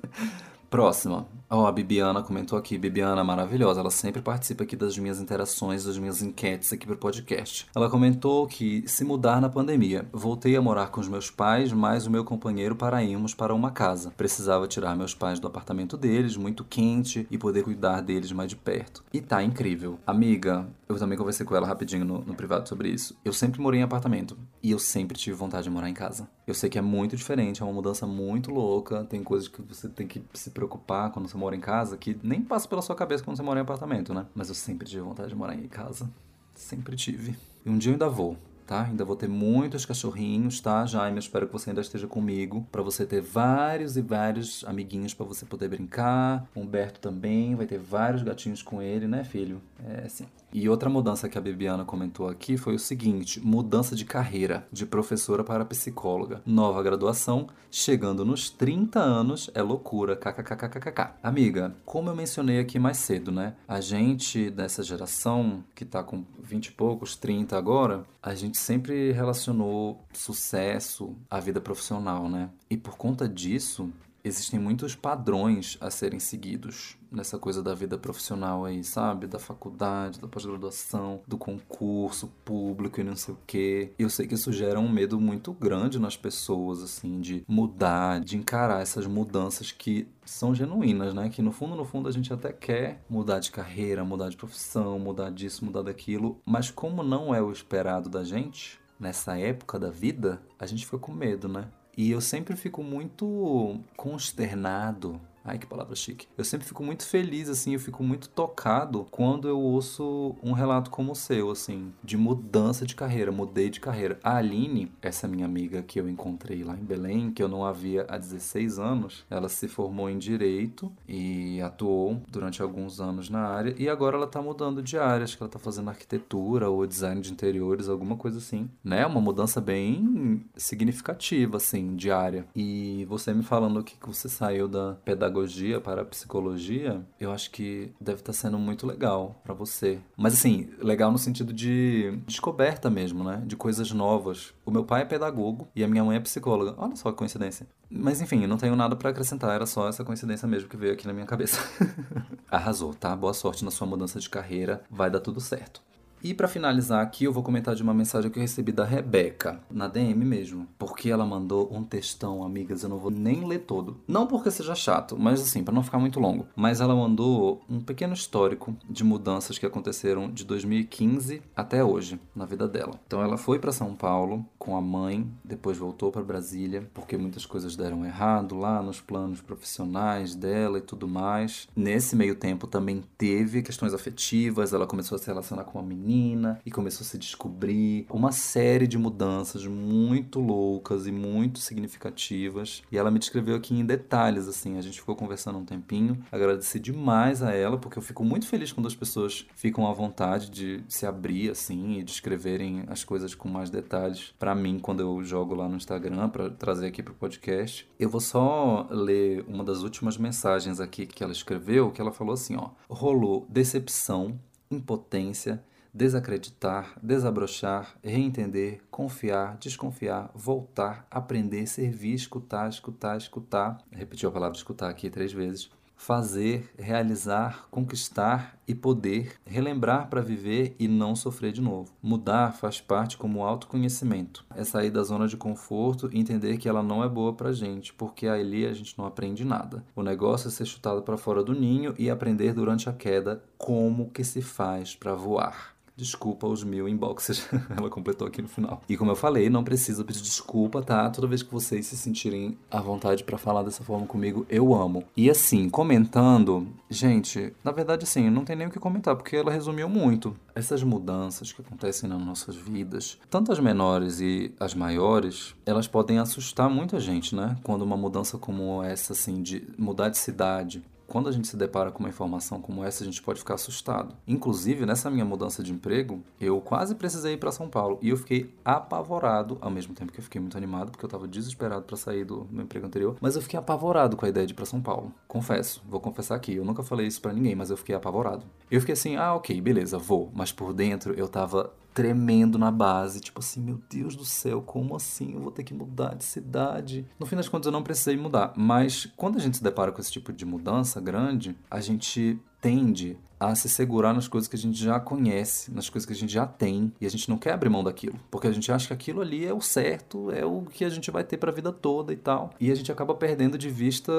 [0.70, 1.28] Próxima.
[1.48, 2.76] Ó, oh, a Bibiana comentou aqui.
[2.76, 3.80] Bibiana maravilhosa.
[3.80, 7.68] Ela sempre participa aqui das minhas interações, das minhas enquetes aqui pro podcast.
[7.76, 12.08] Ela comentou que se mudar na pandemia, voltei a morar com os meus pais, mais
[12.08, 14.12] o meu companheiro para irmos para uma casa.
[14.18, 18.56] Precisava tirar meus pais do apartamento deles, muito quente, e poder cuidar deles mais de
[18.56, 19.04] perto.
[19.14, 20.00] E tá incrível.
[20.06, 23.16] Amiga, eu também conversei com ela rapidinho no, no privado sobre isso.
[23.24, 26.28] Eu sempre morei em apartamento e eu sempre tive vontade de morar em casa.
[26.48, 29.90] Eu sei que é muito diferente, é uma mudança muito louca, tem coisas que você
[29.90, 33.24] tem que se preocupar quando você mora em casa que nem passa pela sua cabeça
[33.24, 34.26] quando você mora em apartamento, né?
[34.34, 36.10] Mas eu sempre tive vontade de morar em casa.
[36.54, 37.36] Sempre tive.
[37.66, 38.84] E um dia eu ainda vou tá?
[38.84, 41.20] Ainda vou ter muitos cachorrinhos, tá, Jaime?
[41.20, 45.46] Espero que você ainda esteja comigo, para você ter vários e vários amiguinhos para você
[45.46, 46.48] poder brincar.
[46.56, 49.62] Humberto também vai ter vários gatinhos com ele, né, filho?
[49.84, 50.26] É assim.
[50.54, 54.86] E outra mudança que a Bibiana comentou aqui foi o seguinte: mudança de carreira, de
[54.86, 56.42] professora para psicóloga.
[56.46, 60.16] Nova graduação, chegando nos 30 anos, é loucura.
[60.16, 61.16] KKKKKK.
[61.22, 63.56] Amiga, como eu mencionei aqui mais cedo, né?
[63.68, 69.12] A gente dessa geração, que tá com 20 e poucos, 30 agora, a gente sempre
[69.12, 72.50] relacionou sucesso à vida profissional, né?
[72.70, 73.92] E por conta disso,
[74.26, 79.28] existem muitos padrões a serem seguidos nessa coisa da vida profissional aí, sabe?
[79.28, 83.94] Da faculdade, da pós-graduação, do concurso público e não sei o quê.
[83.98, 88.36] Eu sei que isso gera um medo muito grande nas pessoas, assim, de mudar, de
[88.36, 91.30] encarar essas mudanças que são genuínas, né?
[91.30, 95.00] Que no fundo, no fundo, a gente até quer mudar de carreira, mudar de profissão,
[95.00, 96.42] mudar disso, mudar daquilo.
[96.46, 100.98] Mas como não é o esperado da gente, nessa época da vida, a gente fica
[100.98, 101.68] com medo, né?
[101.98, 106.28] E eu sempre fico muito consternado Ai, que palavra chique.
[106.36, 110.90] Eu sempre fico muito feliz, assim, eu fico muito tocado quando eu ouço um relato
[110.90, 114.20] como o seu, assim, de mudança de carreira, mudei de carreira.
[114.24, 118.08] A Aline, essa minha amiga que eu encontrei lá em Belém, que eu não havia
[118.10, 123.76] há 16 anos, ela se formou em Direito e atuou durante alguns anos na área,
[123.78, 127.22] e agora ela tá mudando de área, acho que ela tá fazendo arquitetura ou design
[127.22, 129.06] de interiores, alguma coisa assim, né?
[129.06, 132.48] Uma mudança bem significativa, assim, de área.
[132.56, 137.32] E você me falando aqui que você saiu da pedagogia pedagogia para a psicologia, eu
[137.32, 140.00] acho que deve estar tá sendo muito legal para você.
[140.16, 143.44] Mas assim, legal no sentido de descoberta mesmo, né?
[143.46, 144.54] De coisas novas.
[144.66, 146.74] O meu pai é pedagogo e a minha mãe é psicóloga.
[146.78, 147.68] Olha só que coincidência.
[147.90, 151.06] Mas enfim, não tenho nada para acrescentar, era só essa coincidência mesmo que veio aqui
[151.06, 151.60] na minha cabeça.
[152.50, 153.14] Arrasou, tá?
[153.16, 155.82] Boa sorte na sua mudança de carreira, vai dar tudo certo.
[156.24, 159.60] E para finalizar aqui, eu vou comentar de uma mensagem que eu recebi da Rebeca,
[159.70, 160.68] na DM mesmo.
[160.78, 163.98] Porque ela mandou um textão, amigas, eu não vou nem ler todo.
[164.08, 166.48] Não porque seja chato, mas assim, para não ficar muito longo.
[166.56, 172.46] Mas ela mandou um pequeno histórico de mudanças que aconteceram de 2015 até hoje na
[172.46, 173.00] vida dela.
[173.06, 177.46] Então ela foi para São Paulo com a mãe, depois voltou para Brasília, porque muitas
[177.46, 181.68] coisas deram errado lá nos planos profissionais dela e tudo mais.
[181.76, 186.05] Nesse meio tempo também teve questões afetivas, ela começou a se relacionar com uma menina
[186.06, 192.84] menina e começou a se descobrir uma série de mudanças muito loucas e muito significativas.
[192.92, 194.78] E ela me descreveu aqui em detalhes, assim.
[194.78, 196.24] A gente ficou conversando um tempinho.
[196.32, 200.50] Agradeci demais a ela, porque eu fico muito feliz quando as pessoas ficam à vontade
[200.52, 205.24] de se abrir, assim, e descreverem as coisas com mais detalhes para mim quando eu
[205.24, 207.90] jogo lá no Instagram para trazer aqui pro podcast.
[208.00, 212.34] Eu vou só ler uma das últimas mensagens aqui que ela escreveu, que ela falou
[212.34, 214.40] assim, ó: rolou decepção,
[214.70, 215.64] impotência,
[215.96, 223.78] desacreditar, desabrochar, reentender, confiar, desconfiar, voltar, aprender, servir, escutar, escutar, escutar.
[223.90, 225.70] Repetiu a palavra escutar aqui três vezes.
[225.96, 231.94] Fazer, realizar, conquistar e poder, relembrar para viver e não sofrer de novo.
[232.04, 234.46] Mudar faz parte como autoconhecimento.
[234.54, 237.94] É sair da zona de conforto e entender que ela não é boa pra gente,
[237.94, 239.86] porque ali a gente não aprende nada.
[239.96, 244.12] O negócio é ser chutado para fora do ninho e aprender durante a queda como
[244.12, 245.75] que se faz para voar.
[245.98, 247.48] Desculpa os mil inboxes.
[247.76, 248.82] Ela completou aqui no final.
[248.90, 251.10] E como eu falei, não precisa pedir desculpa, tá?
[251.10, 255.06] Toda vez que vocês se sentirem à vontade para falar dessa forma comigo, eu amo.
[255.16, 259.52] E assim, comentando, gente, na verdade, assim, não tem nem o que comentar, porque ela
[259.52, 260.36] resumiu muito.
[260.54, 266.20] Essas mudanças que acontecem nas nossas vidas, tanto as menores e as maiores, elas podem
[266.20, 267.58] assustar muita gente, né?
[267.64, 271.92] Quando uma mudança como essa, assim, de mudar de cidade, quando a gente se depara
[271.92, 274.16] com uma informação como essa, a gente pode ficar assustado.
[274.28, 278.18] Inclusive, nessa minha mudança de emprego, eu quase precisei ir para São Paulo e eu
[278.18, 281.98] fiquei apavorado, ao mesmo tempo que eu fiquei muito animado, porque eu estava desesperado para
[281.98, 284.66] sair do meu emprego anterior, mas eu fiquei apavorado com a ideia de ir para
[284.66, 285.14] São Paulo.
[285.28, 288.46] Confesso, vou confessar aqui, eu nunca falei isso para ninguém, mas eu fiquei apavorado.
[288.70, 293.22] Eu fiquei assim: "Ah, OK, beleza, vou", mas por dentro eu tava tremendo na base,
[293.22, 295.34] tipo assim, meu Deus do céu, como assim?
[295.34, 297.08] Eu vou ter que mudar de cidade.
[297.18, 300.02] No fim das contas, eu não precisei mudar, mas quando a gente se depara com
[300.02, 304.60] esse tipo de mudança grande, a gente tende a se segurar nas coisas que a
[304.60, 307.54] gente já conhece, nas coisas que a gente já tem, e a gente não quer
[307.54, 310.64] abrir mão daquilo, porque a gente acha que aquilo ali é o certo, é o
[310.64, 312.52] que a gente vai ter para a vida toda e tal.
[312.60, 314.12] E a gente acaba perdendo de vista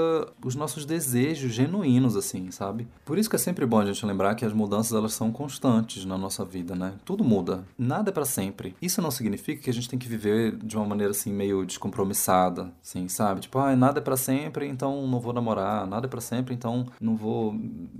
[0.44, 2.86] os nossos desejos genuínos assim, sabe?
[3.04, 6.04] Por isso que é sempre bom a gente lembrar que as mudanças elas são constantes
[6.04, 6.94] na nossa vida, né?
[7.04, 8.74] Tudo muda, nada é para sempre.
[8.80, 12.72] Isso não significa que a gente tem que viver de uma maneira assim meio descompromissada,
[12.82, 13.40] assim, sabe?
[13.40, 16.86] Tipo, ah, nada é para sempre, então não vou namorar, nada é para sempre, então
[17.00, 17.54] não vou,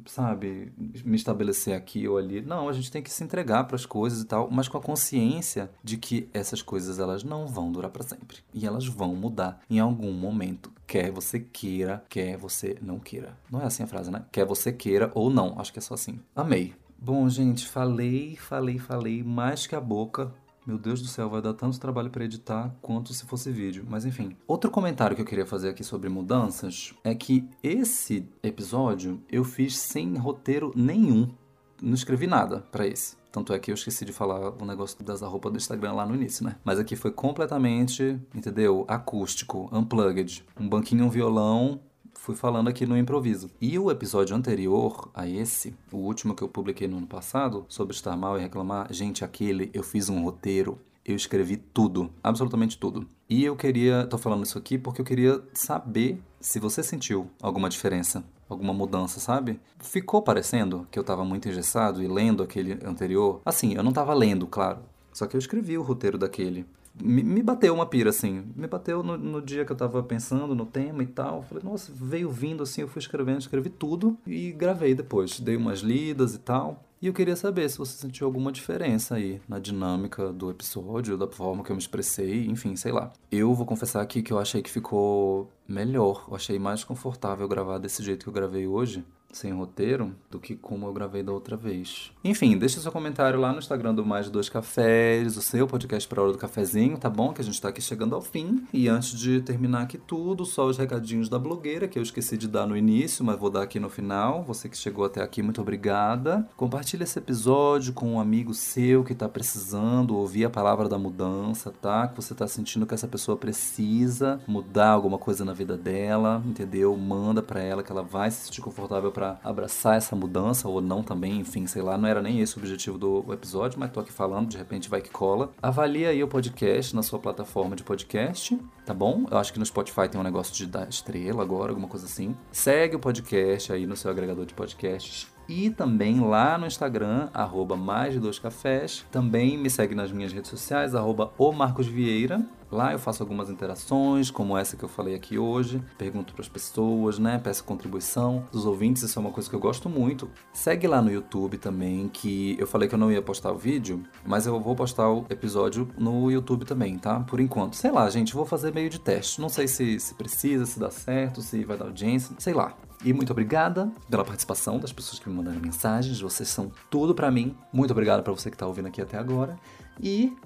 [0.07, 0.73] sabe,
[1.07, 2.41] me estabelecer aqui ou ali.
[2.43, 4.83] Não, a gente tem que se entregar para as coisas e tal, mas com a
[4.83, 9.61] consciência de que essas coisas elas não vão durar para sempre e elas vão mudar
[9.71, 13.37] em algum momento, quer você queira, quer você não queira.
[13.51, 14.25] Não é assim a frase, né?
[14.33, 15.59] Quer você queira ou não.
[15.59, 16.21] Acho que é só assim.
[16.35, 16.75] Amei.
[16.99, 20.33] Bom, gente, falei, falei, falei mais que a boca.
[20.67, 23.87] Meu Deus do céu, vai dar tanto trabalho para editar quanto se fosse vídeo.
[23.89, 24.37] Mas enfim.
[24.49, 29.79] Outro comentário que eu queria fazer aqui sobre mudanças é que esse episódio eu fiz
[29.79, 31.33] sem roteiro nenhum.
[31.81, 33.17] Não escrevi nada para esse.
[33.31, 36.17] Tanto é que eu esqueci de falar o negócio das roupas do Instagram lá no
[36.17, 36.57] início, né?
[36.65, 38.85] Mas aqui foi completamente, entendeu?
[38.89, 40.45] Acústico, unplugged.
[40.59, 41.81] Um banquinho, um violão,
[42.19, 43.51] fui falando aqui no improviso.
[43.61, 47.95] E o episódio anterior a esse, o último que eu publiquei no ano passado, sobre
[47.95, 53.09] estar mal e reclamar, gente, aquele eu fiz um roteiro, eu escrevi tudo, absolutamente tudo.
[53.29, 57.69] E eu queria, tô falando isso aqui porque eu queria saber se você sentiu alguma
[57.69, 59.61] diferença, alguma mudança, sabe?
[59.79, 63.41] Ficou parecendo que eu tava muito engessado e lendo aquele anterior.
[63.45, 64.81] Assim, eu não tava lendo, claro.
[65.13, 66.67] Só que eu escrevi o roteiro daquele
[67.01, 68.45] me, me bateu uma pira, assim.
[68.55, 71.43] Me bateu no, no, dia que eu tava pensando no tema e tal.
[71.43, 75.39] Falei, nossa, veio vindo assim, eu fui escrevendo, escrevi tudo e gravei depois.
[75.41, 76.83] Dei umas lidas e tal.
[77.01, 81.27] E eu queria saber se você sentiu alguma diferença aí na dinâmica do episódio, da
[81.29, 83.13] forma que eu me expressei, enfim, sei lá.
[83.31, 87.77] Eu vou confessar aqui que eu achei que ficou melhor, eu achei mais confortável gravar
[87.77, 89.05] desse jeito que eu gravei hoje
[89.37, 92.11] sem roteiro do que como eu gravei da outra vez.
[92.25, 96.23] Enfim, deixa seu comentário lá no Instagram do Mais Dois Cafés, o seu podcast para
[96.23, 97.33] hora do cafezinho, tá bom?
[97.33, 98.67] Que a gente tá aqui chegando ao fim.
[98.73, 102.49] E antes de terminar aqui tudo, só os recadinhos da blogueira, que eu esqueci de
[102.49, 104.43] dar no início, mas vou dar aqui no final.
[104.45, 106.49] Você que chegou até aqui, muito obrigada.
[106.57, 111.71] Compartilhe esse episódio com um amigo seu que tá precisando ouvir a palavra da mudança,
[111.71, 112.09] tá?
[112.09, 116.97] Que você tá sentindo que essa pessoa precisa mudar alguma coisa na vida dela, entendeu?
[116.97, 121.03] Manda para ela que ela vai se sentir confortável para abraçar essa mudança ou não
[121.03, 124.13] também, enfim, sei lá, não era nem esse o objetivo do episódio, mas tô aqui
[124.13, 125.53] falando, de repente vai que cola.
[125.63, 129.27] Avalie aí o podcast na sua plataforma de podcast, tá bom?
[129.31, 132.37] Eu acho que no Spotify tem um negócio de dar estrela agora, alguma coisa assim.
[132.51, 137.77] Segue o podcast aí no seu agregador de podcasts e também lá no Instagram, arroba
[137.77, 139.05] mais de dois cafés.
[139.11, 142.45] Também me segue nas minhas redes sociais, arroba o Marcos Vieira.
[142.71, 145.81] Lá eu faço algumas interações, como essa que eu falei aqui hoje.
[145.97, 147.41] Pergunto para as pessoas, né?
[147.43, 150.29] Peço contribuição dos ouvintes, isso é uma coisa que eu gosto muito.
[150.53, 154.03] Segue lá no YouTube também, que eu falei que eu não ia postar o vídeo,
[154.25, 157.21] mas eu vou postar o episódio no YouTube também, tá?
[157.21, 157.77] Por enquanto.
[157.77, 159.41] Sei lá, gente, vou fazer meio de teste.
[159.41, 162.75] Não sei se, se precisa, se dá certo, se vai dar audiência, sei lá.
[163.07, 166.21] E muito obrigada pela participação das pessoas que me mandaram mensagens.
[166.21, 167.57] Vocês são tudo para mim.
[167.73, 169.57] Muito obrigado para você que tá ouvindo aqui até agora.
[170.03, 170.37] E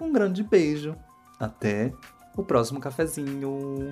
[0.00, 0.94] um grande beijo.
[1.40, 1.92] Até
[2.36, 3.90] o próximo cafezinho.